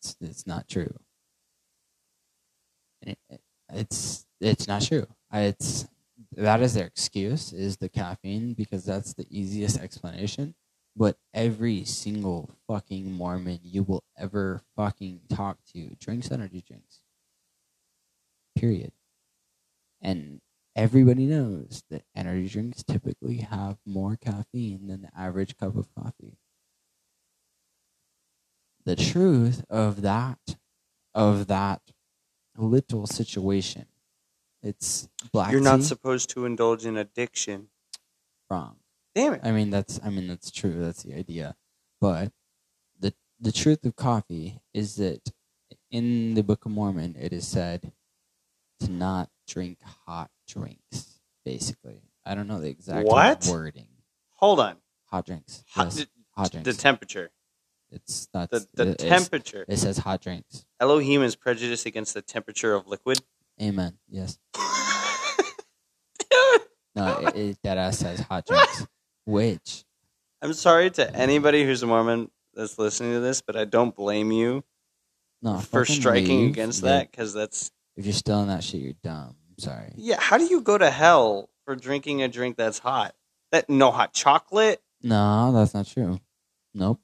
[0.00, 0.94] It's it's not true.
[3.02, 5.06] It- it- it's it's not true.
[5.32, 5.86] It's
[6.32, 10.54] that is their excuse is the caffeine because that's the easiest explanation.
[10.98, 17.00] But every single fucking Mormon you will ever fucking talk to drinks energy drinks.
[18.54, 18.92] Period.
[20.00, 20.40] And
[20.74, 26.36] everybody knows that energy drinks typically have more caffeine than the average cup of coffee.
[28.84, 30.56] The truth of that
[31.14, 31.82] of that
[32.56, 33.88] little situation,
[34.62, 35.50] it's black.
[35.52, 37.70] You're not tea, supposed to indulge in addiction.
[38.50, 38.78] wrong.
[39.14, 39.40] Damn it.
[39.42, 40.74] I mean that's I mean that's true.
[40.82, 41.56] That's the idea.
[42.00, 42.32] But
[43.00, 45.30] the the truth of coffee is that
[45.90, 47.92] in the Book of Mormon it is said
[48.80, 51.18] to not drink hot drinks.
[51.44, 53.46] Basically, I don't know the exact What?
[53.50, 53.88] wording.
[54.36, 54.76] Hold on.
[55.06, 55.64] Hot drinks.
[55.70, 56.76] Hot, yes, the, hot the drinks.
[56.82, 57.30] temperature.
[57.90, 59.64] it's not The, the it, it's- temperature.
[59.66, 60.66] It says hot drinks.
[60.78, 63.20] Elohim is prejudiced against the temperature of liquid.
[63.60, 63.98] Amen.
[64.08, 64.38] Yes.
[66.94, 68.86] No, it, it that ass says hot drinks.
[69.28, 69.84] Which
[70.40, 74.32] I'm sorry to anybody who's a Mormon that's listening to this, but I don't blame
[74.32, 74.64] you
[75.42, 76.50] no for striking leave.
[76.52, 79.36] against Yeah, that because that's If you're still in that shit, you're dumb.
[79.50, 79.92] I'm sorry.
[79.96, 80.16] yeah.
[80.18, 83.14] How do you go to hell for drinking a drink that's hot?
[83.52, 86.18] That no hot chocolate, No, that's not true.
[86.74, 87.00] Nope.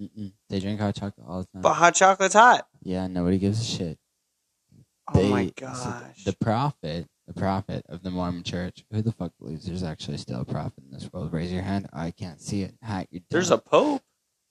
[0.00, 0.32] Mm-mm.
[0.50, 1.62] They drink hot chocolate all the time.
[1.62, 2.66] but hot chocolate's hot.
[2.82, 3.98] yeah, nobody gives a shit.
[5.14, 6.24] Oh They- my so gosh.
[6.24, 8.84] the prophet, the prophet of the Mormon Church.
[8.92, 11.32] Who the fuck believes there's actually still a prophet in this world?
[11.32, 11.88] Raise your hand.
[11.92, 12.74] I can't see it.
[12.82, 13.08] Hat.
[13.10, 14.02] You're There's a pope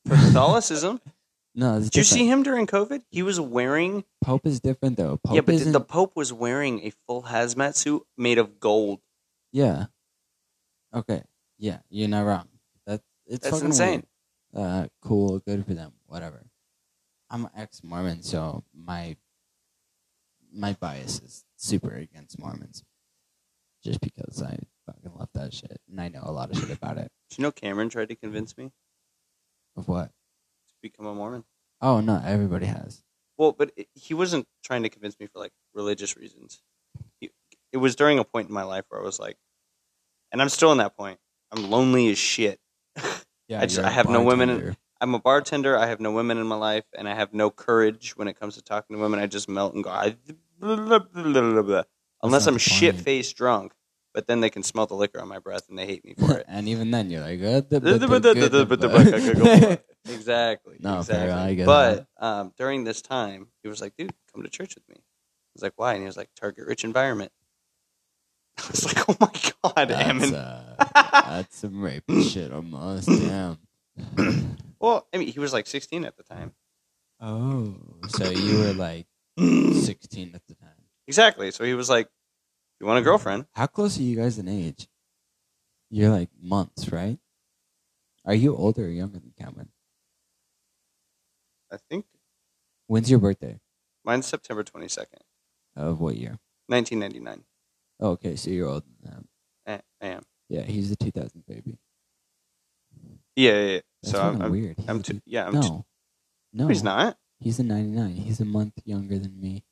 [0.08, 1.00] for Catholicism.
[1.56, 1.80] no.
[1.80, 3.02] Did you see him during COVID?
[3.10, 5.18] He was wearing Pope is different though.
[5.24, 5.72] Pope yeah, but isn't.
[5.72, 9.00] the Pope was wearing a full hazmat suit made of gold.
[9.52, 9.86] yeah.
[10.94, 11.24] Okay.
[11.58, 12.48] Yeah, you're not wrong.
[12.86, 14.04] That's it's That's insane.
[14.54, 14.68] weird.
[14.68, 15.94] Uh, cool, good for them.
[16.08, 16.44] Whatever.
[17.30, 19.16] I'm ex Mormon, so my
[20.52, 22.84] my bias is super against Mormons,
[23.84, 26.98] just because I fucking love that shit and I know a lot of shit about
[26.98, 27.12] it.
[27.30, 28.72] Do you know Cameron tried to convince me
[29.76, 30.08] Of what?
[30.08, 31.44] to become a Mormon?
[31.82, 33.04] Oh no, everybody has.
[33.38, 36.62] Well, but it, he wasn't trying to convince me for like religious reasons.
[37.20, 37.30] He,
[37.72, 39.38] it was during a point in my life where I was like,
[40.32, 41.20] and I'm still in that point.
[41.52, 42.60] I'm lonely as shit.
[43.48, 45.76] Yeah, I just- I have no women in- I'm a bartender.
[45.78, 48.56] I have no women in my life, and I have no courage when it comes
[48.56, 49.20] to talking to women.
[49.20, 49.90] I just melt and go.
[49.90, 50.16] I,
[50.62, 53.74] unless I'm shit faced drunk.
[54.14, 56.38] But then they can smell the liquor on my breath and they hate me for
[56.38, 56.46] it.
[56.50, 57.40] and even then, you're like,
[60.06, 60.76] exactly.
[60.82, 61.64] No, fair, I exactly.
[61.64, 64.96] But um, during this time, he was like, dude, come to church with me.
[64.98, 65.04] I
[65.56, 65.94] was like, why?
[65.94, 67.32] And he was like, target rich environment.
[68.58, 69.32] I was like, oh my
[69.64, 70.76] God, That's, uh,
[71.30, 73.08] that's some rape shit almost.
[73.08, 73.60] Damn.
[74.80, 76.54] Well, I mean, he was like 16 at the time.
[77.22, 77.76] Oh,
[78.10, 79.06] so you were like
[79.38, 80.70] 16 at the time.
[81.08, 81.52] Exactly.
[81.52, 82.10] So he was like,
[82.80, 84.88] "You want a girlfriend?" How close are you guys in age?
[85.90, 87.20] You're like months, right?
[88.26, 89.70] Are you older or younger than Cameron?
[91.72, 92.06] I think
[92.88, 93.60] When's your birthday?
[94.04, 95.22] mine's September 22nd,
[95.76, 96.40] Of what year?
[96.68, 97.46] 1999.
[98.00, 99.28] Oh, okay, so you're older than him.
[99.68, 100.24] I am.
[100.50, 101.78] Yeah, he's a 2000 baby.
[103.36, 103.60] Yeah, yeah.
[103.76, 103.80] yeah.
[104.04, 104.78] That's So I'm, kinda I'm, weird.
[104.80, 105.86] He's I'm too, two- yeah, I'm no, too,
[106.54, 107.18] no, he's not.
[107.42, 108.12] He's a 99.
[108.12, 109.64] He's a month younger than me.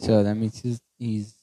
[0.00, 1.34] So that means he's he's.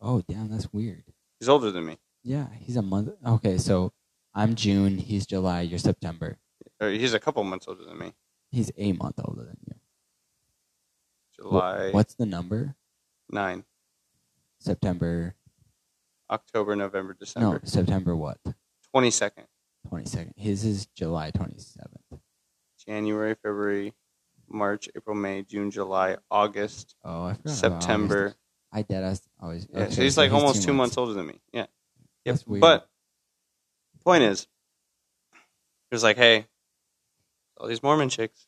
[0.00, 1.04] Oh damn, that's weird.
[1.40, 1.96] He's older than me.
[2.22, 3.10] Yeah, he's a month.
[3.26, 3.92] Okay, so
[4.34, 4.98] I'm June.
[4.98, 5.62] He's July.
[5.62, 6.36] You're September.
[6.80, 8.12] Or he's a couple months older than me.
[8.50, 9.74] He's a month older than you.
[9.74, 12.76] Wh- July What's the number?
[13.30, 13.64] 9,
[14.60, 15.34] September.
[16.30, 17.54] October, November, December.
[17.54, 18.38] No, September what?
[18.94, 19.46] 22nd.
[19.90, 20.32] 22nd.
[20.36, 22.20] His is July 27th.
[22.92, 23.92] January, February,
[24.48, 27.44] March, April, May, June, July, August, Oh, I forgot.
[27.44, 28.22] about September.
[28.24, 28.38] August.
[28.72, 29.66] I dead ass always.
[29.70, 30.96] Yeah, okay, so he's like almost two months.
[30.96, 31.40] older than me.
[31.52, 31.60] Yeah.
[31.60, 31.68] Yep.
[32.24, 32.60] That's weird.
[32.62, 32.88] But
[34.04, 34.46] point is,
[35.32, 36.46] he was like, "Hey,
[37.58, 38.46] all these Mormon chicks,"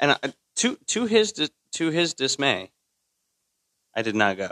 [0.00, 0.18] and I,
[0.56, 1.32] to to his
[1.72, 2.70] to his dismay,
[3.94, 4.50] I did not go.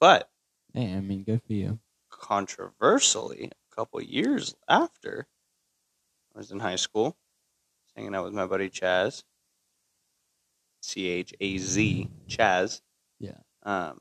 [0.00, 0.30] But
[0.74, 1.78] Hey, I mean, good for you.
[2.10, 5.26] controversially, a couple years after,
[6.34, 7.16] I was in high school,
[7.96, 9.24] hanging out with my buddy Chaz,
[10.82, 12.80] C H A Z, Chaz.
[13.18, 13.38] Yeah.
[13.64, 14.00] Um,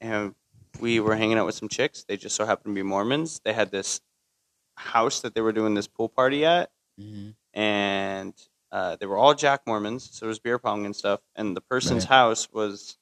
[0.00, 0.34] and
[0.80, 2.04] we were hanging out with some chicks.
[2.06, 3.40] They just so happened to be Mormons.
[3.44, 4.00] They had this
[4.76, 8.34] house that they were doing this pool party at, hmm and
[8.72, 11.20] uh, they were all Jack Mormons, so it was beer pong and stuff.
[11.36, 12.10] And the person's Right.
[12.10, 12.98] house was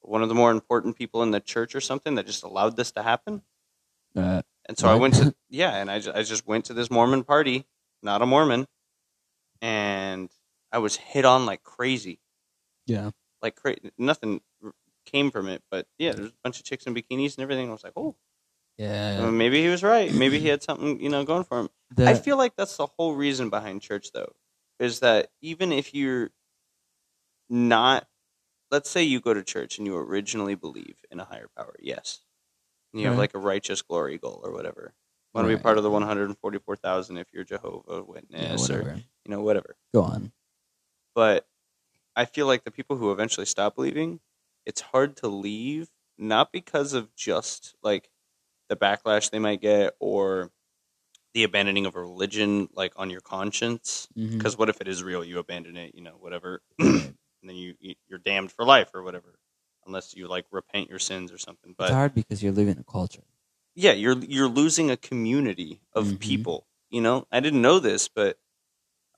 [0.00, 2.90] one of the more important people in the church or something that just allowed this
[2.92, 3.42] to happen.
[4.16, 6.90] Uh, And so I went to yeah, and I just, I just went to this
[6.90, 7.66] Mormon party,
[8.02, 8.66] not a Mormon,
[9.62, 10.28] and
[10.70, 12.20] I was hit on like crazy,
[12.86, 13.10] yeah.
[13.40, 14.74] like cra- nothing r-
[15.06, 17.68] came from it, but yeah, there's a bunch of chicks in bikinis and everything.
[17.70, 18.16] I was like, oh,
[18.76, 19.20] Yeah.
[19.24, 20.12] uh, maybe he was right.
[20.12, 21.68] Maybe he had something you know going for him.
[21.94, 24.32] The, I feel like that's the whole reason behind church, though,
[24.78, 26.30] is that even if you're
[27.48, 28.06] not,
[28.70, 32.20] let's say you go to church and you originally believe in a higher power, yes,
[32.92, 33.22] and you have Right.
[33.24, 34.94] like a righteous glory goal or whatever.
[35.34, 38.00] Want to be part of the one hundred and forty-four thousand if you're Jehovah yeah,
[38.00, 39.02] Witness or whatever.
[39.24, 39.76] You know whatever.
[39.94, 40.32] Go on.
[41.14, 41.46] But
[42.16, 44.20] I feel like the people who eventually stop believing,
[44.66, 48.10] it's hard to leave not because of just like
[48.68, 50.50] the backlash they might get or
[51.34, 55.24] the abandoning of a religion like on your conscience because what if it is real
[55.24, 59.02] you abandon it you know whatever and then you you- you're damned for life or
[59.02, 59.38] whatever
[59.86, 62.80] unless you like repent your sins or something but it's hard because you're living in
[62.80, 63.22] a culture.
[63.74, 66.20] yeah you're you're losing a community of Mhm.
[66.20, 68.38] people you know i didn't know this but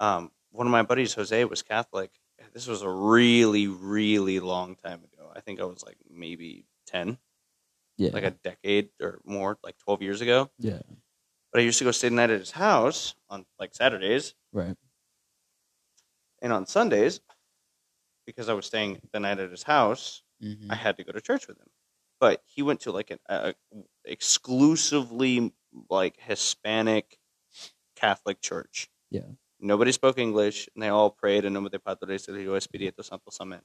[0.05, 2.11] um one of my buddies jose was catholic
[2.53, 7.19] this was a really really long time ago i think i was like maybe 10
[7.97, 8.11] Yeah.
[8.13, 10.83] like a decade or more like 12 years ago yeah.
[11.53, 14.77] but i used to go stay the night at his house on like saturdays Right.
[16.43, 17.21] and on sundays
[18.27, 21.21] because i was staying the night at his house hmm I had to go to
[21.21, 21.69] church with him.
[22.21, 23.55] But he went to like an a,
[24.05, 25.53] exclusively
[25.89, 27.19] like Hispanic
[27.97, 28.89] Catholic church.
[29.11, 29.29] Yeah.
[29.65, 33.31] Nobody spoke English, and they all prayed en nombre de Padre del Hijo Espíritu Santo.
[33.41, 33.63] Amen.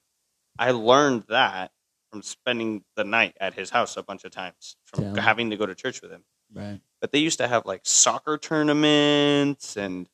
[0.58, 1.72] I learned that
[2.10, 5.66] from spending the night at his house a bunch of times, from having to go
[5.66, 6.24] to church with him.
[6.54, 6.80] Right.
[7.02, 10.08] But they used to have like soccer tournaments, and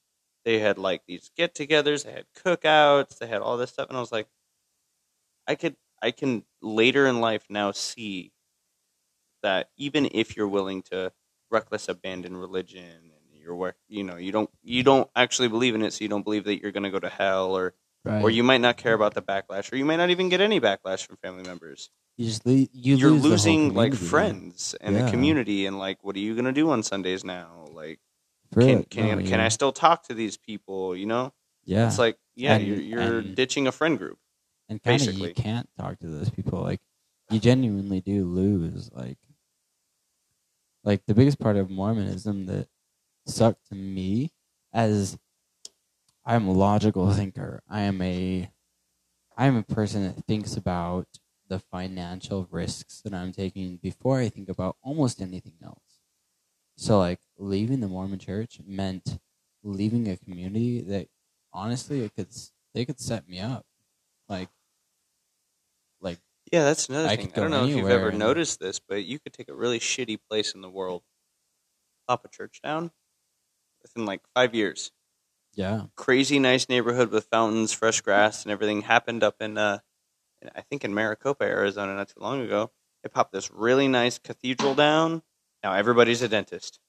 [0.43, 2.03] they had like these get-togethers.
[2.03, 3.19] They had cookouts.
[3.19, 4.27] They had all this stuff, and I was like,
[5.47, 8.31] I could, I can later in life now see
[9.43, 11.11] that even if you're willing to
[11.51, 13.11] reckless abandon religion
[13.45, 16.23] you're wor- you know you don't you don't actually believe in it so you don't
[16.23, 17.73] believe that you're going to go to hell or
[18.03, 18.21] Right.
[18.21, 20.59] or you might not care about the backlash or you might not even get any
[20.61, 25.07] backlash from family members You just le- you you're lose losing like friends and Yeah.
[25.07, 27.99] a community and like what are you going to do on sundays now like
[28.53, 29.45] can can, oh, can yeah.
[29.45, 31.33] i still talk to these people you know
[31.65, 31.87] Yeah.
[31.87, 34.19] it's like yeah And- you're, you're and- ditching a friend group
[34.69, 36.61] and kind of you can't talk to those people.
[36.61, 36.81] Like
[37.31, 39.17] you genuinely do lose like
[40.83, 42.67] like the biggest part of Mormonism that
[43.27, 44.31] sucked to me
[44.73, 45.17] as
[46.25, 47.61] I'm a logical thinker.
[47.67, 48.51] I am a
[49.37, 51.07] I am a person that thinks about
[51.47, 56.01] the financial risks that I'm taking before I think about almost anything else.
[56.77, 59.19] So like leaving the Mormon church meant
[59.63, 61.09] leaving a community that
[61.53, 62.29] honestly it could
[62.73, 63.65] they could set me up.
[64.29, 64.49] Like
[65.99, 66.19] like
[66.51, 67.33] Yeah, that's another I thing.
[67.35, 70.19] I don't know if you've ever noticed this, but you could take a really shitty
[70.29, 71.03] place in the world,
[72.07, 72.91] pop a church down
[73.85, 74.91] within like five years.
[75.53, 75.83] yeah.
[75.95, 79.79] Crazy nice neighborhood with fountains, fresh grass, and everything happened up in, uh,
[80.55, 82.71] I think in Maricopa, Arizona, not too long ago.
[83.03, 85.21] They popped this really nice cathedral down.
[85.63, 86.79] Now everybody's a dentist.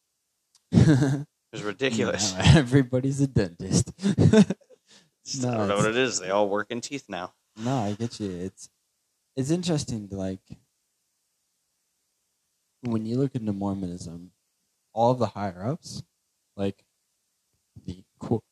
[1.53, 2.35] It was ridiculous.
[2.35, 3.93] Now everybody's a dentist.
[3.99, 6.19] Just- I don't know what it is.
[6.21, 7.33] They all work in teeth now.
[7.57, 8.31] No, I get you.
[8.31, 8.69] It's
[9.37, 10.41] it's interesting like
[12.83, 14.33] when you look into Mormonism,
[14.93, 16.03] all of the higher ups,
[16.57, 16.85] like
[17.85, 18.45] the quote,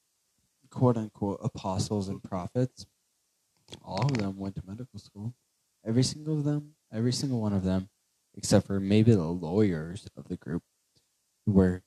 [0.70, 2.86] quote unquote apostles and prophets,
[3.82, 5.34] all of them went to medical school.
[5.86, 7.88] Every single of them, every single one of them,
[8.34, 10.62] except for maybe the lawyers of the group,
[11.46, 11.82] were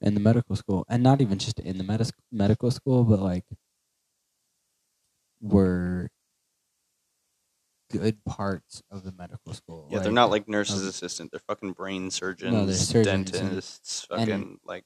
[0.00, 3.44] in the medical school, and not even just in the medis- medical school, but like
[5.40, 6.10] were
[7.90, 9.88] good parts of the medical school.
[9.90, 11.30] Yeah, they're not like um, nurses' assistant.
[11.32, 14.84] They're fucking brain surgeons, surgeons dentists, and- fucking like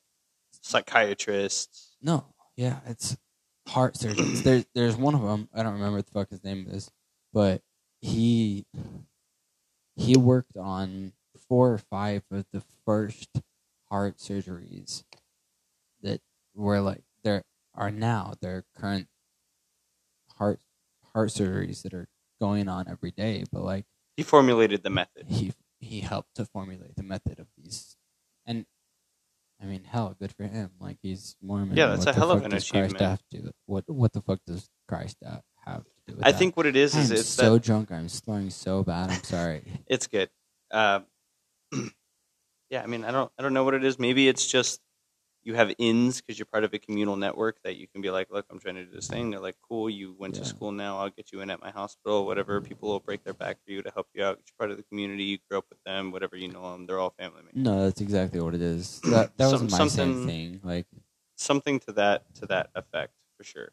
[0.64, 1.96] psychiatrists.
[2.00, 3.16] No, yeah, it's
[3.68, 4.42] heart surgeons.
[4.42, 5.48] there's there's one of them.
[5.54, 6.90] I don't remember what the fuck his name is,
[7.32, 7.62] but
[8.00, 8.66] he
[9.96, 11.12] he worked on
[11.48, 13.40] four or five of the first
[13.90, 15.04] heart surgeries
[16.02, 16.20] that
[16.54, 17.44] were like there
[17.74, 19.08] are now their current
[20.36, 20.60] heart
[21.12, 22.08] heart surgeries that are
[22.40, 23.44] going on every day.
[23.50, 23.86] But like
[24.16, 25.26] He formulated the method.
[25.28, 27.96] he he helped to formulate the method of these
[28.46, 28.66] and
[29.64, 32.44] I mean hell good for him like he's Mormon Yeah, that's What a hell of
[32.44, 33.00] an Christ achievement.
[33.00, 35.16] have to what what the fuck does Christ
[35.64, 36.28] have to do with it?
[36.28, 36.38] I that?
[36.38, 39.22] think what it is is I'm it's so that drunk I'm slurring so bad I'm
[39.22, 40.28] sorry it's good.
[40.70, 41.00] Uh,
[42.70, 43.98] yeah, I mean, I don't, I don't know what it is.
[43.98, 44.80] Maybe it's just
[45.44, 48.30] you have ins because you're part of a communal network that you can be like,
[48.30, 49.30] look, I'm trying to do this thing.
[49.30, 50.98] They're like, cool, you went to school now.
[50.98, 52.24] I'll get you in at my hospital.
[52.24, 52.60] Whatever.
[52.62, 54.38] People will break their back for you to help you out.
[54.38, 55.24] You're part of the community.
[55.24, 56.10] You grew up with them.
[56.12, 56.86] Whatever you know them.
[56.86, 57.54] They're all family members.
[57.56, 60.86] no that's exactly what it is that that was Some- my same thing like
[61.36, 63.70] Something to that to that effect for sure.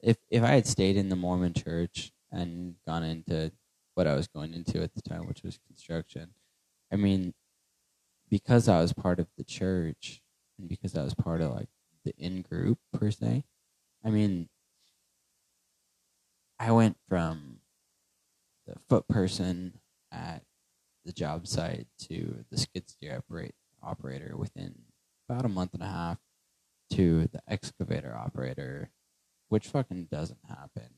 [0.00, 3.50] if if I had stayed in the Mormon church and gone into
[3.94, 6.34] what I was going into at the time, which was construction,
[6.92, 7.34] I mean,
[8.30, 10.22] because I was part of the church
[10.66, 11.68] because I was part of like
[12.04, 13.44] the in group per se,
[14.04, 14.48] I mean,
[16.58, 17.58] I went from
[18.66, 19.78] the foot person
[20.10, 20.42] at
[21.04, 24.74] the job site to the skid steer operate, operator within
[25.28, 26.18] about a month and a half
[26.90, 28.90] to the excavator operator
[29.48, 30.90] which fucking doesn't happen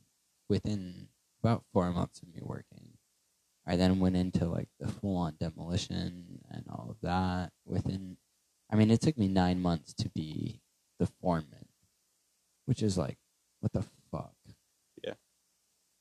[0.48, 1.08] within
[1.42, 2.98] about four months of me working.
[3.66, 8.16] I then went into like the full on demolition and all of that within
[8.70, 10.60] I mean it took me nine months to be
[10.98, 11.66] the foreman.
[12.66, 13.18] Which is like
[13.60, 14.34] what the fuck?
[15.02, 15.14] Yeah.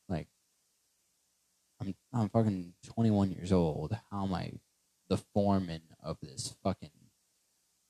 [0.07, 0.27] Like
[1.81, 3.97] I'm I'm fucking twenty one years old.
[4.11, 4.53] How am I
[5.09, 6.91] the foreman of this fucking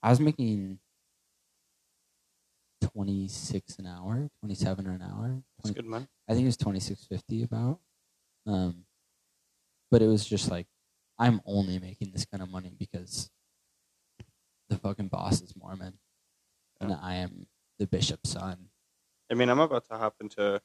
[0.01, 0.79] I was making
[2.81, 5.41] twenty six an hour, twenty seven an hour.
[5.59, 6.07] It's 20 good, man.
[6.27, 7.79] I think it was twenty six fifty about.
[8.47, 8.85] Um,
[9.91, 10.67] but it was just like
[11.17, 13.29] I'm only making this kind of money because
[14.69, 15.93] the fucking boss is Mormon,
[16.79, 17.47] and I am
[17.79, 18.69] the bishop's son.
[19.31, 20.61] I mean, I'm about to hop into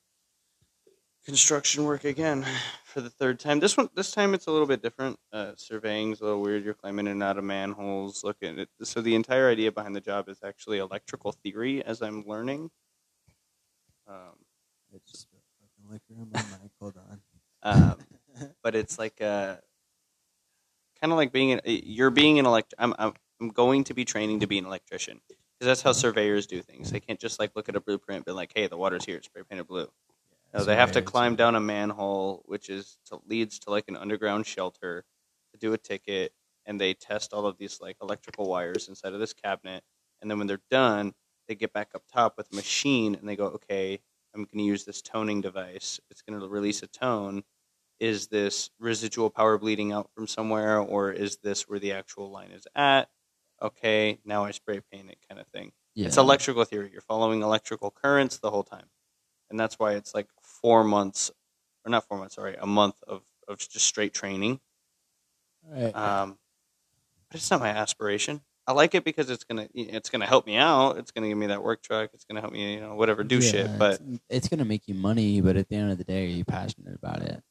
[1.24, 2.44] construction work again
[2.84, 3.60] for the third time.
[3.60, 5.18] This one, this time it's a little bit different.
[5.32, 6.64] Uh, surveying's a little weird.
[6.64, 8.68] You're climbing in and out of manholes, looking at it.
[8.82, 12.70] So the entire idea behind the job is actually electrical theory, as I'm learning.
[14.06, 14.36] Um,
[14.94, 16.70] I just fucking liquor on my mic.
[16.80, 17.20] Hold on.
[17.62, 17.98] um,
[18.62, 19.56] but it's like uh,
[21.00, 22.74] kind of like being an, you're being an elect.
[22.78, 23.14] I'm, I'm
[23.44, 26.90] I'm going to be training to be an electrician because that's how surveyors do things.
[26.90, 29.20] They can't just like look at a blueprint and be like, "Hey, the water's here.
[29.22, 29.90] Spray painted blue."
[30.54, 33.96] No, they have to climb down a manhole, which is to, leads to like an
[33.96, 35.04] underground shelter
[35.52, 36.32] to do a ticket,
[36.64, 39.84] and they test all of these like electrical wires inside of this cabinet,
[40.22, 41.12] and then when they're done,
[41.46, 44.00] they get back up top with a machine, and they go, "Okay,
[44.34, 46.00] I'm going to use this toning device.
[46.10, 47.44] It's going to release a tone.
[48.00, 52.52] Is this residual power bleeding out from somewhere, or is this where the actual line
[52.52, 53.10] is at?"
[53.62, 55.72] Okay, now I spray paint it, kind of thing.
[55.94, 56.06] Yeah.
[56.06, 56.90] It's electrical theory.
[56.92, 58.86] You're following electrical currents the whole time.
[59.50, 61.30] And that's why it's like four months,
[61.84, 64.60] or not four months, sorry, a month of, of just straight training.
[65.66, 65.94] Right.
[65.94, 66.38] Um,
[67.30, 68.42] but it's not my aspiration.
[68.66, 70.96] I like it because it's gonna it's gonna help me out.
[70.96, 72.10] It's gonna give me that work truck.
[72.14, 73.78] It's gonna help me, you know, whatever do shit.
[73.78, 76.28] But it's, it's gonna make you money, but at the end of the day, are
[76.28, 77.42] you passionate about it?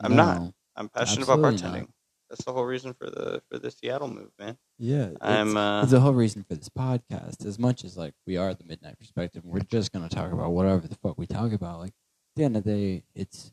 [0.00, 0.52] I'm not.
[0.74, 1.62] I'm passionate about bartending.
[1.62, 1.88] not.
[2.28, 4.58] That's the whole reason for the for the Seattle move, man.
[4.78, 7.46] Yeah, I'm it's, uh, it's the whole reason for this podcast.
[7.46, 10.86] As much as like we are the Midnight Perspective, we're just gonna talk about whatever
[10.86, 11.80] the fuck we talk about.
[11.80, 13.52] Like at the end of the day, it's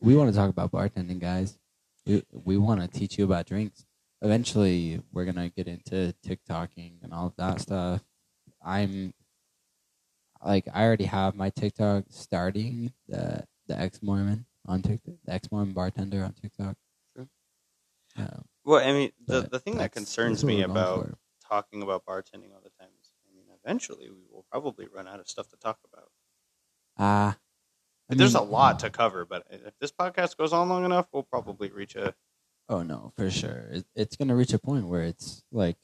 [0.00, 1.58] we want to talk about bartending, guys.
[2.06, 3.86] We we want to teach you about drinks.
[4.20, 8.02] Eventually, we're gonna get into TikToking and all of that stuff.
[8.64, 9.14] I'm
[10.44, 15.52] like I already have my TikTok starting the the ex Mormon on TikTok, the ex
[15.52, 16.76] Mormon bartender on TikTok.
[18.64, 21.16] Well, I mean, the the thing that concerns me about
[21.48, 25.20] talking about bartending all the time is, I mean, eventually we will probably run out
[25.20, 26.10] of stuff to talk about.
[26.98, 27.38] Ah,
[28.10, 31.06] I There's mean- a lot to cover, but if this podcast goes on long enough,
[31.12, 32.14] we'll probably reach a
[32.68, 33.68] Oh no, for sure.
[33.72, 35.76] It, it's gonna reach a point where it's like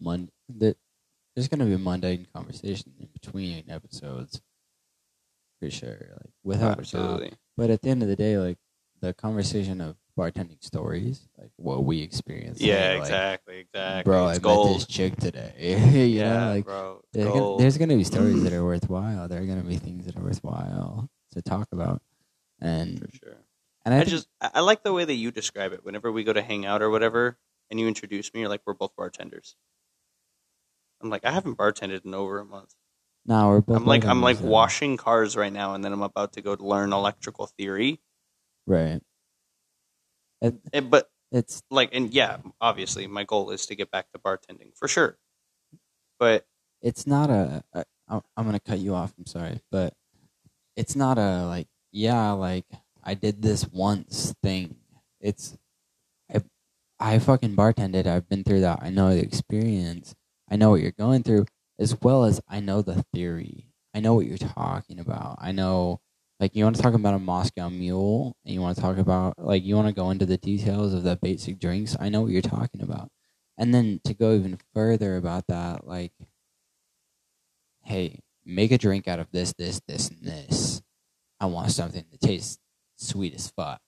[0.00, 0.30] Monday.
[1.34, 4.40] There's gonna be a mundane conversation in between episodes,
[5.60, 6.12] for sure.
[6.22, 6.78] Like without a doubt.
[6.78, 7.32] absolutely.
[7.56, 8.58] But at the end of the day, like
[9.00, 12.60] the conversation of bartending stories, like what we experienced.
[12.60, 14.10] Yeah, like, exactly, exactly.
[14.10, 14.66] Bro, it's I gold.
[14.68, 15.52] met this chick today.
[16.08, 19.28] yeah, know, like bro, there's gonna, there's gonna be stories that are worthwhile.
[19.28, 22.02] There are gonna be things that are worthwhile to talk about,
[22.60, 23.36] and for sure.
[23.84, 25.84] and I, I think- just I like the way that you describe it.
[25.84, 27.38] Whenever we go to hang out or whatever,
[27.70, 29.56] and you introduce me, you're like, we're both bartenders.
[31.02, 32.74] I'm like, I haven't bartended in over a month.
[33.26, 36.32] nah, we're both I'm like, I'm like washing cars right now, and then I'm about
[36.34, 38.00] to go to learn electrical theory.
[38.66, 39.00] right.
[40.44, 44.18] It, And, but it's like, and yeah, obviously, my goal is to get back to
[44.18, 45.18] bartending for sure.
[46.18, 46.46] But
[46.82, 47.64] it's not a,
[48.08, 49.14] I'm gonna cut you off.
[49.18, 49.94] I'm sorry, but
[50.76, 52.66] it's not a like yeah like
[53.02, 54.76] I did this once thing.
[55.20, 55.56] It's
[56.32, 56.42] I
[57.00, 58.06] I fucking bartended.
[58.06, 58.80] I've been through that.
[58.82, 60.14] I know the experience.
[60.50, 61.46] I know what you're going through,
[61.78, 63.68] as well as I know the theory.
[63.94, 65.38] I know what you're talking about.
[65.40, 66.00] I know
[66.40, 69.34] like you want to talk about a Moscow Mule, and you want to talk about
[69.38, 71.96] like you want to go into the details of the basic drinks.
[71.98, 73.10] I know what you're talking about.
[73.56, 76.12] And then to go even further about that, like,
[77.82, 80.82] hey, make a drink out of this, this, this, and this.
[81.40, 82.58] I want something that tastes
[82.96, 83.80] sweet as fuck,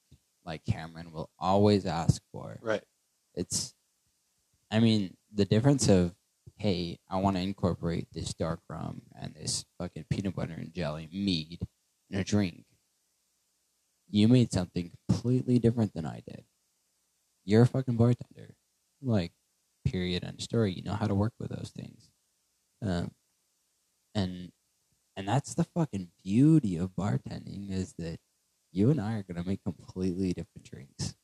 [0.45, 2.59] like Cameron will always ask for.
[2.63, 2.83] right,
[3.35, 3.75] It's,
[4.71, 6.15] I mean, the difference of,
[6.57, 11.09] hey, I want to incorporate this dark rum and this fucking peanut butter and jelly
[11.13, 11.61] mead
[12.11, 12.65] in a drink.
[14.09, 16.45] You made something completely different than I did.
[17.45, 18.55] You're a fucking bartender.
[19.03, 19.33] Like,
[19.85, 20.73] period and story.
[20.73, 22.11] You know how to work with those things.
[22.83, 23.11] Um,
[24.15, 24.53] and
[25.17, 28.19] and that's the fucking beauty of bartending is that
[28.73, 31.15] you and I are gonna make completely different drinks.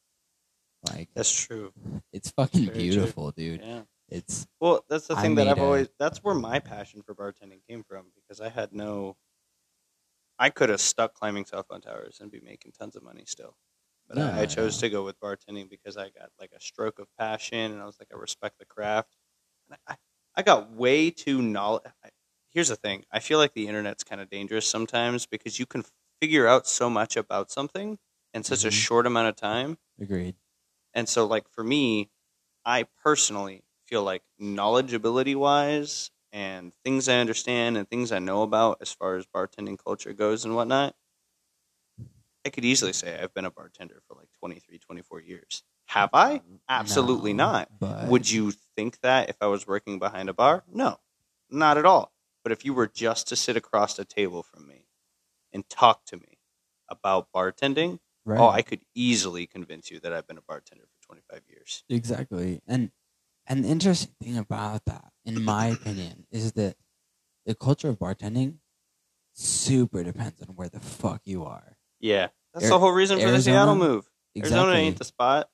[0.90, 1.72] Like that's true.
[2.12, 2.82] it's fucking Very true.
[2.90, 3.60] beautiful, dude.
[3.62, 3.82] Yeah.
[4.08, 5.88] It's Well, that's the I thing that I've a- always.
[5.98, 9.16] That's where my passion for bartending came from because I had no.
[10.42, 13.56] I could have stuck climbing cell phone towers and be making tons of money still,
[14.08, 16.98] but No, I, I chose to go with bartending because I got like a stroke
[16.98, 19.16] of passion and I was like, I respect the craft.
[19.70, 19.96] And I,
[20.36, 21.84] I got way too knowledge.
[22.50, 25.84] Here's the thing: I feel like the internet's kind of dangerous sometimes because you can
[26.20, 27.98] figure out so much about something
[28.34, 28.72] in such a Mhm.
[28.72, 29.78] short amount of time.
[29.98, 30.36] agreed.
[30.94, 32.10] And so, like for me,
[32.66, 38.78] I personally feel like knowledgeability wise and things I understand and things I know about
[38.80, 40.94] as far as bartending culture goes and whatnot,
[42.44, 45.62] I could easily say I've been a bartender for like 23, 24 years.
[45.86, 46.40] Have I?
[46.68, 47.68] Absolutely No, not.
[47.78, 50.64] But Would you think that if I was working behind a bar?
[50.72, 50.98] No,
[51.50, 52.12] not at all.
[52.42, 54.86] But if you were just to sit across the table from me
[55.52, 56.38] and talk to me
[56.88, 58.40] about bartending, oh, right.
[58.40, 61.84] oh, I could easily convince you that I've been a bartender for 25 years.
[61.88, 62.60] Exactly.
[62.66, 62.90] And
[63.46, 66.76] and the interesting thing about that, in my opinion, is that
[67.46, 68.56] the culture of bartending
[69.34, 71.76] super depends on where the fuck you are.
[72.00, 74.08] Yeah, that's Ar- the whole reason for the Seattle move.
[74.34, 74.58] Exactly.
[74.58, 75.48] Arizona ain't the spot.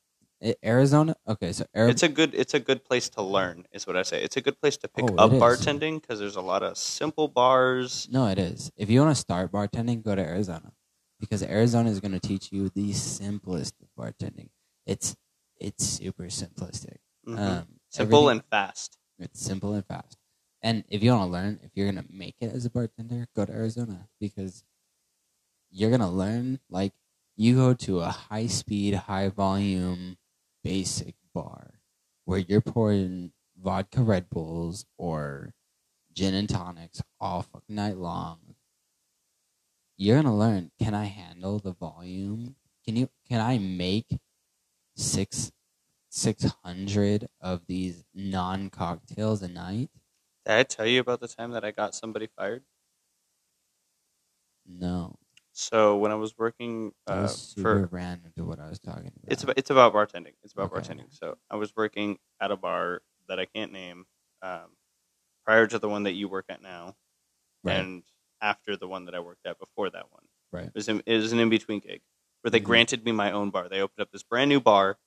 [0.64, 1.16] Arizona.
[1.26, 2.32] Okay, so Ari- It's a good.
[2.34, 3.66] It's a good place to learn.
[3.72, 4.22] Is what I say.
[4.22, 7.26] It's a good place to pick Oh, up bartending because there's a lot of simple
[7.28, 8.08] bars.
[8.10, 8.70] no, it is.
[8.76, 10.72] If you want to start bartending, go to Arizona
[11.18, 14.50] because Arizona is going to teach you the simplest bartending.
[14.86, 15.16] It's
[15.60, 16.98] it's super simplistic.
[17.26, 17.38] Mhm.
[17.38, 18.97] Um, Simple and fast.
[19.18, 20.16] It's simple and fast.
[20.62, 23.44] And if you want to learn, if you're gonna make it as a bartender, go
[23.44, 24.64] to Arizona because
[25.70, 26.92] you're gonna learn like
[27.36, 30.16] you go to a high speed, high volume,
[30.64, 31.80] basic bar
[32.24, 35.54] where you're pouring vodka Red Bulls or
[36.12, 38.38] gin and tonics all fucking night long.
[39.96, 42.56] You're gonna learn, can I handle the volume?
[42.88, 44.18] can you can I make
[44.96, 45.52] six
[46.10, 49.90] six hundred of these non cocktails a night?
[50.44, 52.64] Did I tell you about the time that I got somebody fired?
[54.66, 55.18] No,
[55.52, 59.12] So when I was working uh, was super for random to what I was talking
[59.16, 59.22] about.
[59.26, 60.34] it's about, it's about bartending.
[60.42, 60.80] It's about Okay.
[60.80, 61.12] bartending.
[61.12, 64.06] So I was working at a bar that I can't name
[64.42, 64.76] um,
[65.46, 66.96] prior to the one that you work at now,
[67.64, 67.74] right.
[67.76, 68.04] and
[68.42, 70.24] after the one that I worked at before that one.
[70.52, 70.66] Right.
[70.66, 72.02] It was, in, it was an in between gig
[72.42, 72.64] where they Mhm.
[72.64, 73.68] granted me my own bar.
[73.68, 74.98] They opened up this brand new bar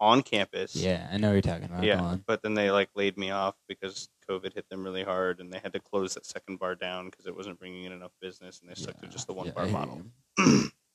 [0.00, 0.76] on campus.
[0.76, 1.84] yeah, I know what you're talking about.
[1.84, 5.52] Yeah, but then they like laid me off because COVID hit them really hard, and
[5.52, 8.60] they had to close that second bar down because it wasn't bringing in enough business,
[8.60, 10.02] and they stuck to just the one yeah, bar model.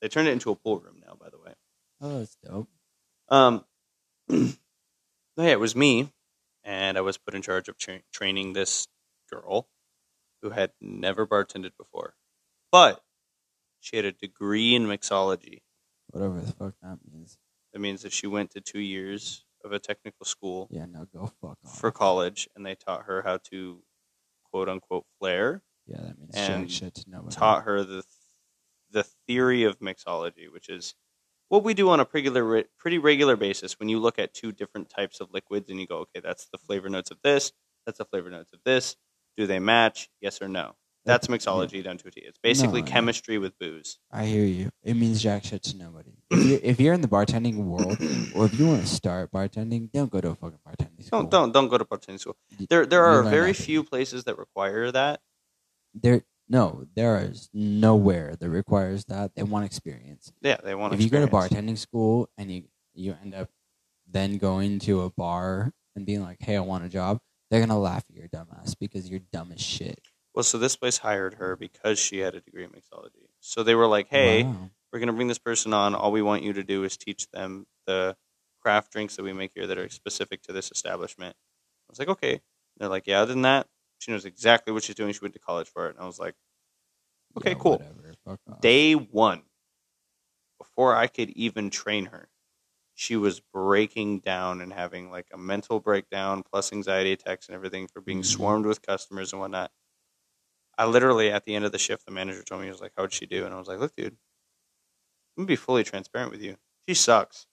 [0.01, 1.53] they turned it into a pool room now, by the way.
[2.01, 2.69] Oh, that's dope.
[3.29, 3.65] Um,
[4.29, 4.53] yeah,
[5.37, 6.11] it was me,
[6.63, 8.87] and I was put in charge of tra- training this
[9.31, 9.67] girl
[10.41, 12.15] who had never bartended before,
[12.71, 13.01] but
[13.79, 15.61] she had a degree in mixology.
[16.09, 17.37] Whatever the fuck that means.
[17.74, 21.28] That means that she went to two years of a technical school Yeah, no, go
[21.41, 21.80] fuck off.
[21.80, 23.84] for college, and they taught her how to
[24.43, 25.63] quote unquote flair.
[25.88, 27.36] yeah, that means and shit to nobody.
[27.36, 28.03] Taught her the
[28.91, 30.95] the theory of mixology, which is
[31.49, 34.51] what we do on a pretty regular, pretty regular basis when you look at two
[34.51, 37.53] different types of liquids and you go, okay, that's the flavor notes of this,
[37.86, 38.97] that's the flavor notes of this.
[39.38, 40.09] Do they match?
[40.22, 40.76] Yes or no?
[41.05, 42.21] That's mixology done to a T.
[42.21, 42.91] It's basically No, no.
[42.91, 43.97] chemistry with booze.
[44.11, 44.69] I hear you.
[44.83, 46.11] It means jack shit to nobody.
[46.29, 47.97] If you're, if you're in the bartending world,
[48.35, 51.21] or if you want to start bartending, don't go to a fucking bartending school.
[51.23, 52.37] Don't don't don't go to bartending school.
[52.69, 53.65] There there you are very nothing.
[53.65, 55.21] few places that require that.
[55.93, 59.35] There, no, there is nowhere that requires that.
[59.35, 60.31] They want experience.
[60.41, 60.93] Yeah, they want.
[60.93, 63.49] if you go to bartending school and you you end up
[64.07, 67.79] then going to a bar and being like, "Hey, I want a job," they're gonna
[67.79, 69.99] laugh at your dumbass because you're dumb as shit.
[70.34, 73.27] Well, so this place hired her because she had a degree in mixology.
[73.41, 74.69] So they were like, "Hey, Wow.
[74.91, 75.93] we're going to bring this person on.
[75.93, 78.17] All we want you to do is teach them the
[78.61, 82.09] craft drinks that we make here that are specific to this establishment." I was like,
[82.09, 82.41] "Okay."
[82.77, 83.67] they're like, "Yeah." Other than that,
[83.99, 85.11] she knows exactly what she's doing.
[85.13, 86.36] She went to college for it, and I was like,
[87.38, 88.13] "Okay, Yeah, cool." Whatever.
[88.25, 88.61] Fuck off.
[88.61, 89.43] Day one,
[90.57, 92.29] before I could even train her,
[92.95, 97.88] she was breaking down and having like a mental breakdown plus anxiety attacks and everything
[97.88, 98.25] for being Mhm.
[98.25, 99.71] swarmed with customers and whatnot.
[100.78, 102.93] I literally, at the end of the shift, the manager told me, he was like,
[102.97, 103.45] How'd she do?
[103.45, 104.17] And I was like, Look, dude,
[105.38, 106.57] I'm to be fully transparent with you.
[106.88, 107.47] She sucks.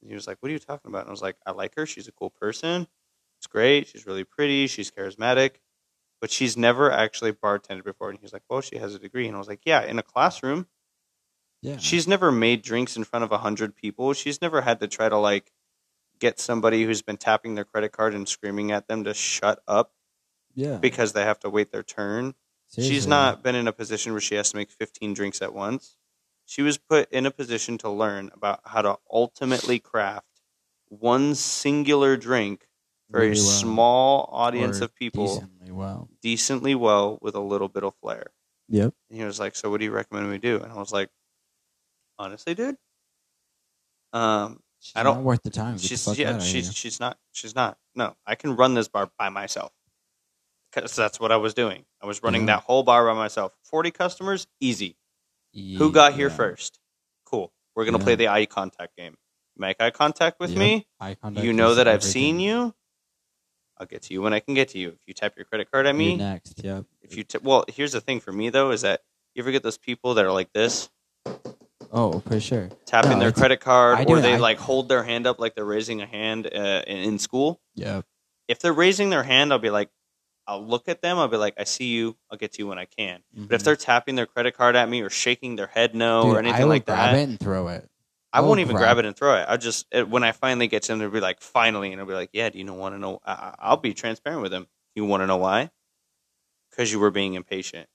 [0.00, 1.00] And he was like, What are you talking about?
[1.02, 1.86] And I was like, I like her.
[1.86, 2.86] She's a cool person.
[3.38, 3.88] It's great.
[3.88, 4.66] She's really pretty.
[4.66, 5.56] She's charismatic.
[6.20, 8.10] But she's never actually bartended before.
[8.10, 9.26] And he was like, Well, she has a degree.
[9.26, 10.66] And I was like, Yeah, in a classroom.
[11.62, 11.78] yeah.
[11.78, 14.12] She's never made drinks in front of a hundred people.
[14.12, 15.52] She's never had to try to like
[16.18, 19.92] get somebody who's been tapping their credit card and screaming at them to shut up
[20.54, 20.76] yeah.
[20.76, 22.34] because they have to wait their turn.
[22.74, 25.96] She's not been in a position where she has to make 15 drinks at once.
[26.46, 30.26] She was put in a position to learn about how to ultimately craft
[30.88, 32.66] one singular drink
[33.10, 33.50] for Really a well.
[33.50, 36.08] small audience Or of people Decently well.
[36.22, 38.26] decently well with a little bit of flair.
[38.68, 38.94] Yep.
[39.08, 41.10] And he was like, "So what do you recommend we do?" And I was like,
[42.18, 42.76] "Honestly, dude,
[44.12, 45.74] um, She's I don't- not worth the time.
[45.74, 47.78] Get the she's fuck yeah, she's she's not she's not.
[47.94, 49.72] No, I can run this bar by myself
[50.72, 51.84] because that's what I was doing.
[52.02, 52.56] I was running Yeah.
[52.56, 53.52] that whole bar by myself.
[53.64, 54.96] Forty customers, easy.
[55.54, 56.78] Who got here first?
[57.24, 57.52] Cool.
[57.74, 58.04] We're gonna Yeah.
[58.04, 59.16] play the eye contact game.
[59.56, 60.58] Make eye contact with Yep.
[60.58, 60.86] me.
[61.00, 62.12] Eye contact You know that I've everything.
[62.12, 62.74] seen you.
[63.78, 64.90] I'll get to you when I can get to you.
[64.90, 66.62] If you tap your credit card at You're me, next.
[66.62, 66.84] Yep.
[67.02, 69.02] if you t- well, here's the thing for me though is that
[69.34, 70.90] you ever get those people that are like this,
[71.92, 72.68] Oh, for sure.
[72.86, 75.64] tapping No, their credit card, or they I- like hold their hand up like they're
[75.64, 77.60] raising a hand uh, in, in school.
[77.74, 78.02] Yeah.
[78.48, 79.90] If they're raising their hand, I'll be like,
[80.50, 81.18] I'll look at them.
[81.18, 82.16] I'll be like, I see you.
[82.30, 83.22] I'll get to you when I can.
[83.34, 83.64] But if Mhm.
[83.64, 86.62] they're tapping their credit card at me or shaking their head no Dude, or anything
[86.62, 87.88] will like grab that, it and throw it.
[88.32, 89.44] I I won't even grab- grab it and throw it.
[89.48, 92.06] I just it, when I finally get to them, they'll be like, finally, and I'll
[92.06, 92.48] be like, yeah.
[92.50, 93.20] Do you know want to know?
[93.24, 94.66] I, I- I'll be transparent with them.
[94.94, 95.70] You want to know why?
[96.70, 97.88] Because you were being impatient.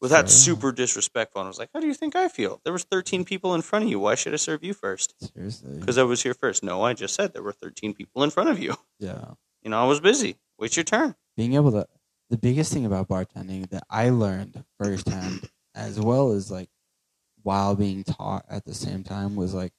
[0.00, 0.38] Without Sure.
[0.56, 2.60] super disrespectful, and I was like, "How do you think I feel?
[2.64, 3.98] There was 13 people in front of you.
[3.98, 5.14] Why should I serve you first?
[5.34, 5.78] Seriously.
[5.78, 6.62] Because I was here first.
[6.62, 8.76] No, I just said there were 13 people in front of you.
[8.98, 9.32] Yeah.
[9.62, 10.36] You know, I was busy.
[10.58, 11.14] Wait your turn.
[11.36, 11.86] Being able to,
[12.30, 16.70] the biggest thing about bartending that I learned firsthand, as well as like
[17.42, 19.72] while being taught at the same time, was like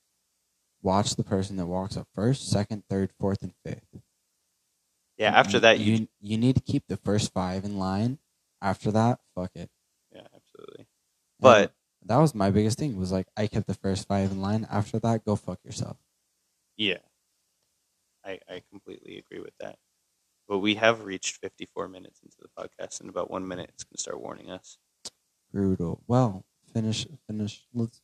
[0.81, 4.01] watch the person that walks up first, second, third, fourth, and fifth.
[5.17, 5.31] Yeah.
[5.31, 8.19] After that, you, you you need to keep the first five in line.
[8.61, 9.69] After that, fuck it.
[10.11, 10.87] yeah, absolutely.
[11.41, 11.73] And But
[12.03, 12.97] that was my biggest thing.
[12.97, 14.67] Was like I kept the first five in line.
[14.69, 15.97] After that, go fuck yourself.
[16.77, 16.99] yeah,
[18.23, 19.77] I I completely agree with that.
[20.47, 23.01] But we have reached 54 minutes into the podcast.
[23.01, 24.77] In about one minute, it's going to start warning us.
[25.51, 26.03] Brutal.
[26.07, 27.63] Well, finish finish.
[27.73, 28.01] Let's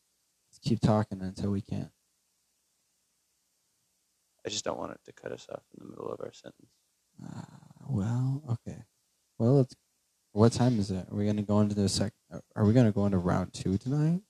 [0.49, 1.91] let's keep talking until we can't.
[4.45, 6.71] I just don't want it to cut us off in the middle of our sentence.
[7.23, 7.41] Uh,
[7.89, 8.83] well, okay.
[9.37, 9.75] Well, it's
[10.31, 11.05] what time is it?
[11.11, 12.13] Are we gonna go into the sec?
[12.55, 14.21] Are we gonna go into round two tonight?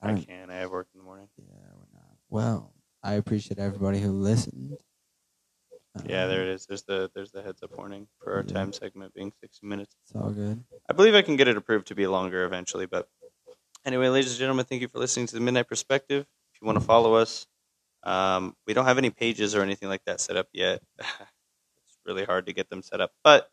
[0.00, 0.50] I don't- can't.
[0.50, 1.28] I have work in the morning.
[1.36, 2.16] Yeah, we're not.
[2.28, 2.72] Well,
[3.02, 4.76] I appreciate everybody who listened.
[6.06, 6.66] Yeah, there Um, it is.
[6.66, 9.94] There's the there's the heads up warning for our time segment being 60 minutes.
[10.02, 10.64] It's all good.
[10.88, 12.86] I believe I can get it approved to be longer eventually.
[12.86, 13.08] But
[13.84, 16.26] anyway, ladies and gentlemen, thank you for listening to the Midnight Perspective.
[16.54, 17.46] If you want to follow us,
[18.04, 20.82] um, we don't have any pages or anything like that set up yet.
[20.98, 23.50] it's really hard to get them set up, but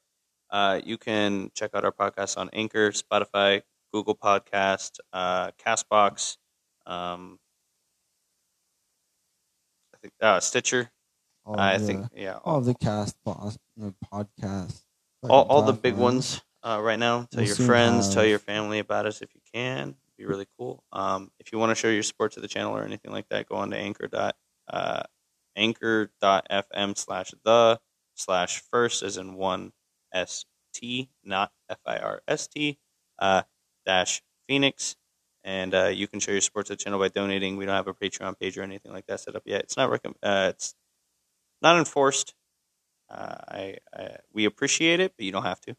[0.49, 3.61] uh, you can check out our podcast on Anchor, Spotify,
[3.93, 6.37] Google Podcast, uh, Castbox,
[6.85, 7.37] um,
[9.93, 10.89] I think uh, Stitcher.
[11.45, 14.83] All I the, think yeah, all the cast the podcast.
[15.23, 17.27] all, all the big ones uh, right now.
[17.31, 19.89] Tell We'll your friends, tell your family about us if you can.
[19.89, 20.83] It'd be really cool.
[20.91, 23.47] Um, if you want to show your support to the channel or anything like that,
[23.47, 24.35] go on to anchor dot
[24.69, 25.03] uh,
[25.55, 27.79] anchor.fm slash the
[28.15, 29.71] slash first as in one
[30.13, 32.77] S T, not F I R S T,
[33.17, 33.41] uh,
[33.85, 34.95] dash Phoenix.
[35.43, 37.55] And uh, you can show your support to the channel by donating.
[37.55, 39.61] We don't have a Patreon page or anything like that set up yet.
[39.61, 40.75] It's not recomm- uh, it's
[41.61, 42.33] not enforced.
[43.09, 45.71] Uh, I, I we appreciate it, but you don't have to.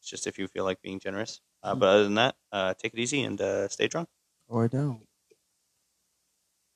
[0.00, 1.40] It's just if you feel like being generous.
[1.62, 4.08] Uh, but other than that, uh, take it easy and uh, stay drunk.
[4.48, 5.05] Or don't.